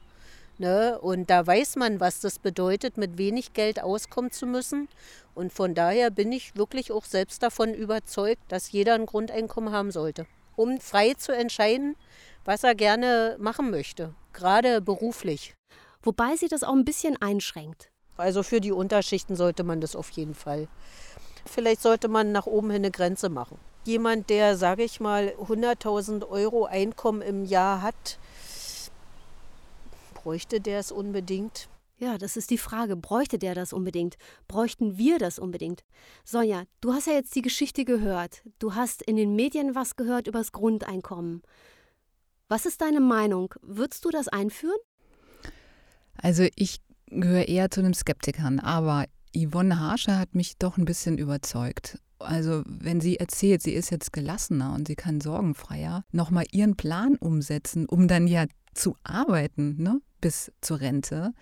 Ne? 0.59 0.97
Und 0.99 1.29
da 1.29 1.45
weiß 1.45 1.75
man, 1.75 1.99
was 1.99 2.19
das 2.19 2.39
bedeutet, 2.39 2.97
mit 2.97 3.17
wenig 3.17 3.53
Geld 3.53 3.81
auskommen 3.81 4.31
zu 4.31 4.47
müssen. 4.47 4.87
Und 5.35 5.53
von 5.53 5.75
daher 5.75 6.09
bin 6.09 6.31
ich 6.31 6.55
wirklich 6.55 6.91
auch 6.91 7.05
selbst 7.05 7.43
davon 7.43 7.73
überzeugt, 7.73 8.41
dass 8.47 8.71
jeder 8.71 8.95
ein 8.95 9.05
Grundeinkommen 9.05 9.71
haben 9.71 9.91
sollte, 9.91 10.25
um 10.55 10.79
frei 10.79 11.13
zu 11.13 11.31
entscheiden, 11.31 11.95
was 12.43 12.63
er 12.63 12.73
gerne 12.73 13.35
machen 13.39 13.69
möchte, 13.69 14.15
gerade 14.33 14.81
beruflich. 14.81 15.53
Wobei 16.01 16.35
sie 16.37 16.47
das 16.47 16.63
auch 16.63 16.73
ein 16.73 16.85
bisschen 16.85 17.21
einschränkt. 17.21 17.89
Also 18.15 18.41
für 18.41 18.61
die 18.61 18.71
Unterschichten 18.71 19.35
sollte 19.35 19.63
man 19.63 19.79
das 19.79 19.95
auf 19.95 20.09
jeden 20.11 20.33
Fall. 20.33 20.67
Vielleicht 21.45 21.81
sollte 21.81 22.07
man 22.07 22.31
nach 22.31 22.47
oben 22.47 22.71
hin 22.71 22.81
eine 22.81 22.91
Grenze 22.91 23.29
machen. 23.29 23.59
Jemand, 23.83 24.29
der, 24.29 24.57
sage 24.57 24.83
ich 24.83 24.99
mal, 24.99 25.33
100.000 25.39 26.27
Euro 26.27 26.65
Einkommen 26.65 27.21
im 27.21 27.45
Jahr 27.45 27.81
hat, 27.81 28.17
bräuchte 30.27 30.59
der 30.59 30.79
es 30.79 30.91
unbedingt? 30.91 31.69
Ja, 31.99 32.17
das 32.17 32.35
ist 32.35 32.49
die 32.49 32.57
Frage. 32.57 32.97
Bräuchte 32.97 33.39
der 33.39 33.55
das 33.55 33.71
unbedingt? 33.71 34.17
Bräuchten 34.49 34.97
wir 34.97 35.19
das 35.19 35.39
unbedingt? 35.39 35.85
Sonja, 36.25 36.63
du 36.81 36.91
hast 36.91 37.07
ja 37.07 37.13
jetzt 37.13 37.33
die 37.33 37.41
Geschichte 37.41 37.85
gehört. 37.85 38.43
Du 38.59 38.75
hast 38.75 39.01
in 39.01 39.15
den 39.15 39.37
Medien 39.37 39.73
was 39.73 39.95
gehört 39.95 40.27
über 40.27 40.39
das 40.39 40.51
Grundeinkommen. 40.51 41.43
Was 42.49 42.65
ist 42.65 42.81
deine 42.81 42.99
Meinung? 42.99 43.53
Würdest 43.61 44.03
du 44.03 44.09
das 44.09 44.27
einführen? 44.27 44.75
Also, 46.17 46.45
ich 46.57 46.81
gehöre 47.05 47.47
eher 47.47 47.71
zu 47.71 47.81
den 47.81 47.93
Skeptikern, 47.93 48.59
aber 48.59 49.05
Yvonne 49.33 49.79
Harscher 49.79 50.19
hat 50.19 50.35
mich 50.35 50.57
doch 50.57 50.75
ein 50.75 50.83
bisschen 50.83 51.17
überzeugt. 51.17 51.99
Also, 52.19 52.63
wenn 52.65 52.99
sie 52.99 53.15
erzählt, 53.15 53.61
sie 53.61 53.73
ist 53.73 53.91
jetzt 53.91 54.11
gelassener 54.11 54.73
und 54.73 54.89
sie 54.89 54.95
kann 54.95 55.21
sorgenfreier 55.21 56.03
nochmal 56.11 56.47
ihren 56.51 56.75
Plan 56.75 57.15
umsetzen, 57.15 57.85
um 57.85 58.09
dann 58.09 58.27
ja 58.27 58.43
zu 58.77 58.95
arbeiten, 59.03 59.81
ne, 59.81 60.01
bis 60.21 60.51
zur 60.61 60.79
Rente, 60.79 61.33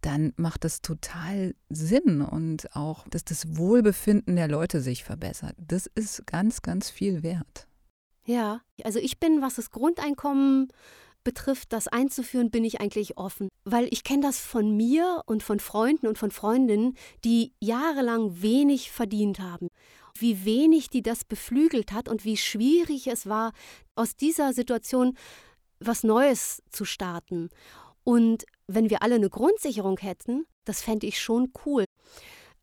dann 0.00 0.32
macht 0.36 0.64
das 0.64 0.82
total 0.82 1.54
Sinn 1.68 2.22
und 2.22 2.74
auch, 2.76 3.08
dass 3.08 3.24
das 3.24 3.56
Wohlbefinden 3.56 4.36
der 4.36 4.48
Leute 4.48 4.80
sich 4.80 5.04
verbessert. 5.04 5.56
Das 5.58 5.86
ist 5.86 6.26
ganz, 6.26 6.62
ganz 6.62 6.90
viel 6.90 7.22
wert. 7.22 7.66
Ja, 8.24 8.60
also 8.84 8.98
ich 8.98 9.18
bin, 9.18 9.40
was 9.40 9.54
das 9.54 9.70
Grundeinkommen 9.70 10.68
betrifft, 11.26 11.72
das 11.72 11.88
einzuführen, 11.88 12.50
bin 12.52 12.64
ich 12.64 12.80
eigentlich 12.80 13.16
offen. 13.16 13.48
Weil 13.64 13.88
ich 13.90 14.04
kenne 14.04 14.22
das 14.22 14.38
von 14.38 14.76
mir 14.76 15.22
und 15.26 15.42
von 15.42 15.58
Freunden 15.58 16.06
und 16.06 16.18
von 16.18 16.30
Freundinnen, 16.30 16.96
die 17.24 17.52
jahrelang 17.60 18.42
wenig 18.42 18.92
verdient 18.92 19.40
haben. 19.40 19.68
Wie 20.16 20.44
wenig 20.44 20.88
die 20.88 21.02
das 21.02 21.24
beflügelt 21.24 21.92
hat 21.92 22.08
und 22.08 22.24
wie 22.24 22.36
schwierig 22.36 23.08
es 23.08 23.28
war, 23.28 23.52
aus 23.96 24.14
dieser 24.14 24.52
Situation 24.52 25.16
was 25.80 26.04
Neues 26.04 26.62
zu 26.70 26.84
starten. 26.84 27.50
Und 28.04 28.44
wenn 28.66 28.90
wir 28.90 29.02
alle 29.02 29.16
eine 29.16 29.30
Grundsicherung 29.30 29.98
hätten, 29.98 30.46
das 30.64 30.80
fände 30.82 31.06
ich 31.06 31.20
schon 31.20 31.52
cool. 31.64 31.84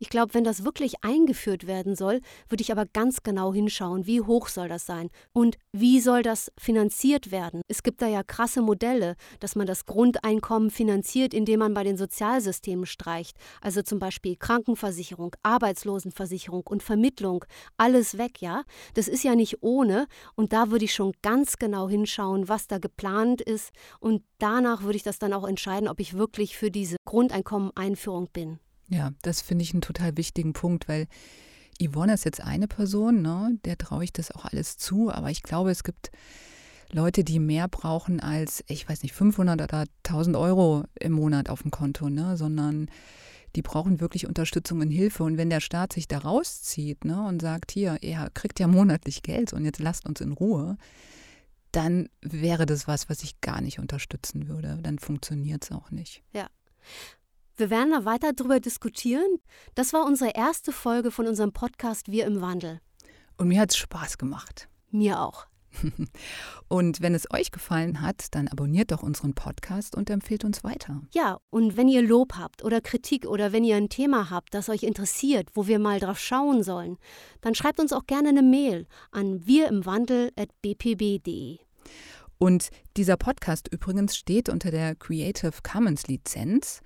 Ich 0.03 0.09
glaube, 0.09 0.33
wenn 0.33 0.43
das 0.43 0.65
wirklich 0.65 0.95
eingeführt 1.01 1.65
werden 1.65 1.95
soll, 1.95 2.19
würde 2.49 2.61
ich 2.61 2.73
aber 2.73 2.85
ganz 2.85 3.23
genau 3.23 3.53
hinschauen, 3.53 4.05
wie 4.05 4.19
hoch 4.19 4.49
soll 4.49 4.67
das 4.67 4.85
sein 4.85 5.09
und 5.31 5.55
wie 5.71 6.01
soll 6.01 6.23
das 6.23 6.51
finanziert 6.57 7.31
werden. 7.31 7.61
Es 7.69 7.83
gibt 7.83 8.01
da 8.01 8.07
ja 8.07 8.21
krasse 8.21 8.61
Modelle, 8.61 9.15
dass 9.39 9.55
man 9.55 9.65
das 9.65 9.85
Grundeinkommen 9.85 10.71
finanziert, 10.71 11.33
indem 11.33 11.61
man 11.61 11.73
bei 11.73 11.85
den 11.85 11.95
Sozialsystemen 11.95 12.85
streicht. 12.85 13.37
Also 13.61 13.81
zum 13.81 13.99
Beispiel 13.99 14.35
Krankenversicherung, 14.35 15.37
Arbeitslosenversicherung 15.41 16.63
und 16.67 16.83
Vermittlung. 16.83 17.45
Alles 17.77 18.17
weg, 18.17 18.41
ja? 18.41 18.63
Das 18.95 19.07
ist 19.07 19.23
ja 19.23 19.35
nicht 19.35 19.63
ohne. 19.63 20.07
Und 20.35 20.51
da 20.51 20.69
würde 20.69 20.83
ich 20.83 20.93
schon 20.93 21.13
ganz 21.21 21.55
genau 21.59 21.87
hinschauen, 21.87 22.49
was 22.49 22.67
da 22.67 22.77
geplant 22.77 23.39
ist. 23.39 23.71
Und 24.01 24.21
danach 24.37 24.83
würde 24.83 24.97
ich 24.97 25.03
das 25.03 25.17
dann 25.17 25.31
auch 25.31 25.47
entscheiden, 25.47 25.87
ob 25.87 26.01
ich 26.01 26.17
wirklich 26.17 26.57
für 26.57 26.71
diese 26.71 26.97
Grundeinkommen-Einführung 27.05 28.27
bin. 28.33 28.59
Ja, 28.93 29.11
das 29.23 29.41
finde 29.41 29.63
ich 29.63 29.73
einen 29.73 29.81
total 29.81 30.15
wichtigen 30.17 30.53
Punkt, 30.53 30.87
weil 30.87 31.07
Yvonne 31.81 32.13
ist 32.13 32.25
jetzt 32.25 32.41
eine 32.41 32.67
Person, 32.67 33.23
ne, 33.23 33.57
der 33.65 33.75
traue 33.75 34.03
ich 34.03 34.13
das 34.13 34.29
auch 34.29 34.45
alles 34.45 34.77
zu, 34.77 35.11
aber 35.11 35.31
ich 35.31 35.41
glaube, 35.41 35.71
es 35.71 35.83
gibt 35.83 36.11
Leute, 36.91 37.23
die 37.23 37.39
mehr 37.39 37.67
brauchen 37.67 38.19
als, 38.19 38.63
ich 38.67 38.87
weiß 38.87 39.01
nicht, 39.01 39.13
500 39.15 39.61
oder 39.61 39.85
1000 40.05 40.37
Euro 40.37 40.83
im 40.99 41.13
Monat 41.13 41.49
auf 41.49 41.63
dem 41.63 41.71
Konto, 41.71 42.07
ne, 42.07 42.37
sondern 42.37 42.87
die 43.55 43.63
brauchen 43.63 43.99
wirklich 43.99 44.27
Unterstützung 44.27 44.81
und 44.81 44.91
Hilfe. 44.91 45.23
Und 45.23 45.37
wenn 45.37 45.49
der 45.49 45.59
Staat 45.59 45.93
sich 45.93 46.07
da 46.07 46.19
rauszieht 46.19 47.03
ne, 47.03 47.25
und 47.25 47.41
sagt, 47.41 47.71
hier, 47.71 47.97
ihr 48.01 48.29
kriegt 48.35 48.59
ja 48.59 48.67
monatlich 48.67 49.23
Geld 49.23 49.53
und 49.53 49.65
jetzt 49.65 49.79
lasst 49.79 50.05
uns 50.07 50.21
in 50.21 50.33
Ruhe, 50.33 50.77
dann 51.71 52.09
wäre 52.21 52.67
das 52.67 52.87
was, 52.87 53.09
was 53.09 53.23
ich 53.23 53.41
gar 53.41 53.59
nicht 53.59 53.79
unterstützen 53.79 54.47
würde. 54.47 54.77
Dann 54.83 54.99
funktioniert 54.99 55.63
es 55.63 55.71
auch 55.71 55.89
nicht. 55.89 56.21
Ja. 56.31 56.47
Wir 57.55 57.69
werden 57.69 57.91
da 57.91 58.05
weiter 58.05 58.33
drüber 58.33 58.59
diskutieren. 58.59 59.37
Das 59.75 59.93
war 59.93 60.05
unsere 60.05 60.31
erste 60.35 60.71
Folge 60.71 61.11
von 61.11 61.27
unserem 61.27 61.53
Podcast 61.53 62.11
Wir 62.11 62.25
im 62.25 62.41
Wandel. 62.41 62.79
Und 63.37 63.49
mir 63.49 63.59
hat 63.59 63.71
es 63.71 63.77
Spaß 63.77 64.17
gemacht. 64.17 64.67
Mir 64.89 65.21
auch. 65.21 65.45
Und 66.67 67.01
wenn 67.01 67.13
es 67.13 67.29
euch 67.31 67.51
gefallen 67.51 68.01
hat, 68.01 68.27
dann 68.31 68.47
abonniert 68.47 68.91
doch 68.91 69.03
unseren 69.03 69.33
Podcast 69.33 69.95
und 69.95 70.09
empfehlt 70.09 70.43
uns 70.43 70.63
weiter. 70.63 71.01
Ja, 71.13 71.37
und 71.49 71.77
wenn 71.77 71.87
ihr 71.87 72.01
Lob 72.01 72.33
habt 72.35 72.63
oder 72.63 72.81
Kritik 72.81 73.25
oder 73.25 73.51
wenn 73.51 73.63
ihr 73.63 73.75
ein 73.75 73.89
Thema 73.89 74.29
habt, 74.29 74.53
das 74.53 74.69
euch 74.69 74.83
interessiert, 74.83 75.49
wo 75.55 75.67
wir 75.67 75.79
mal 75.79 75.99
drauf 75.99 76.19
schauen 76.19 76.63
sollen, 76.63 76.97
dann 77.41 77.55
schreibt 77.55 77.79
uns 77.79 77.91
auch 77.91 78.05
gerne 78.05 78.29
eine 78.29 78.43
Mail 78.43 78.87
an 79.11 79.45
wirimwandel.bpb.de. 79.45 81.57
Und 82.37 82.69
dieser 82.97 83.17
Podcast 83.17 83.67
übrigens 83.71 84.17
steht 84.17 84.49
unter 84.49 84.71
der 84.71 84.95
Creative 84.95 85.53
Commons 85.63 86.07
Lizenz 86.07 86.81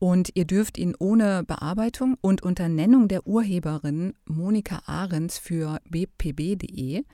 und 0.00 0.30
ihr 0.34 0.46
dürft 0.46 0.78
ihn 0.78 0.96
ohne 0.98 1.44
Bearbeitung 1.44 2.16
und 2.20 2.42
unter 2.42 2.68
Nennung 2.68 3.06
der 3.06 3.26
Urheberin 3.26 4.14
Monika 4.24 4.82
Ahrens 4.86 5.38
für 5.38 5.78
bpb.de 5.88 7.04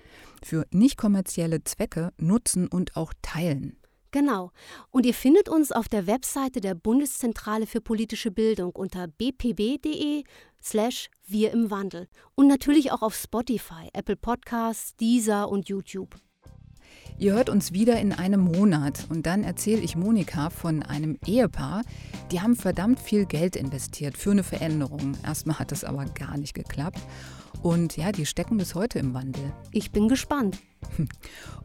für 0.42 0.66
nicht 0.70 0.96
kommerzielle 0.96 1.64
Zwecke 1.64 2.12
nutzen 2.16 2.68
und 2.68 2.96
auch 2.96 3.12
teilen. 3.20 3.76
Genau. 4.12 4.52
Und 4.90 5.04
ihr 5.04 5.14
findet 5.14 5.48
uns 5.48 5.72
auf 5.72 5.88
der 5.88 6.06
Webseite 6.06 6.60
der 6.60 6.74
Bundeszentrale 6.74 7.66
für 7.66 7.80
politische 7.80 8.30
Bildung 8.30 8.70
unter 8.70 9.08
bpb.de 9.08 10.22
slash 10.62 11.10
wir 11.26 11.50
im 11.50 11.70
Wandel. 11.70 12.08
Und 12.36 12.46
natürlich 12.46 12.92
auch 12.92 13.02
auf 13.02 13.16
Spotify, 13.16 13.90
Apple 13.92 14.16
Podcasts, 14.16 14.96
Deezer 14.96 15.48
und 15.48 15.68
YouTube. 15.68 16.16
Ihr 17.18 17.32
hört 17.32 17.48
uns 17.48 17.72
wieder 17.72 17.98
in 17.98 18.12
einem 18.12 18.40
Monat. 18.40 19.06
Und 19.08 19.24
dann 19.24 19.42
erzähle 19.42 19.80
ich 19.80 19.96
Monika 19.96 20.50
von 20.50 20.82
einem 20.82 21.18
Ehepaar, 21.24 21.82
die 22.30 22.42
haben 22.42 22.56
verdammt 22.56 23.00
viel 23.00 23.24
Geld 23.24 23.56
investiert 23.56 24.18
für 24.18 24.32
eine 24.32 24.42
Veränderung. 24.42 25.16
Erstmal 25.24 25.58
hat 25.58 25.72
es 25.72 25.82
aber 25.82 26.04
gar 26.04 26.36
nicht 26.36 26.52
geklappt 26.52 27.00
und 27.62 27.96
ja, 27.96 28.12
die 28.12 28.26
stecken 28.26 28.56
bis 28.56 28.74
heute 28.74 28.98
im 28.98 29.14
Wandel. 29.14 29.52
Ich 29.72 29.90
bin 29.90 30.08
gespannt. 30.08 30.58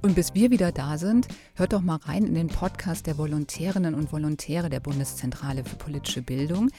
Und 0.02 0.16
bis 0.16 0.34
wir 0.34 0.50
wieder 0.50 0.72
da 0.72 0.98
sind, 0.98 1.28
hört 1.56 1.74
doch 1.74 1.82
mal 1.82 1.98
rein 1.98 2.26
in 2.26 2.34
den 2.34 2.48
Podcast 2.48 3.06
der 3.06 3.18
Volontärinnen 3.20 3.94
und 3.94 4.12
Volontäre 4.12 4.70
der 4.70 4.80
Bundeszentrale 4.80 5.64
für 5.64 5.76
politische 5.76 6.24
Bildung. 6.24 6.72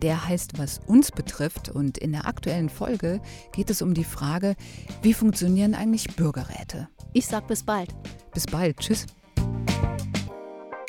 Der 0.00 0.26
heißt 0.26 0.58
Was 0.58 0.80
uns 0.86 1.12
betrifft 1.12 1.68
und 1.68 1.98
in 1.98 2.12
der 2.12 2.26
aktuellen 2.26 2.70
Folge 2.70 3.20
geht 3.52 3.68
es 3.68 3.82
um 3.82 3.92
die 3.92 4.04
Frage, 4.04 4.56
wie 5.02 5.12
funktionieren 5.12 5.74
eigentlich 5.74 6.16
Bürgerräte? 6.16 6.88
Ich 7.12 7.26
sag 7.26 7.46
bis 7.48 7.62
bald. 7.64 7.94
Bis 8.32 8.46
bald. 8.46 8.78
Tschüss. 8.78 9.06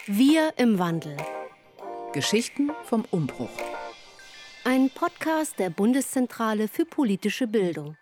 Wir 0.07 0.53
im 0.57 0.79
Wandel. 0.79 1.17
Geschichten 2.13 2.71
vom 2.85 3.03
Umbruch. 3.11 3.49
Ein 4.63 4.91
Podcast 4.91 5.57
der 5.57 5.71
Bundeszentrale 5.71 6.67
für 6.67 6.85
politische 6.85 7.47
Bildung. 7.47 7.97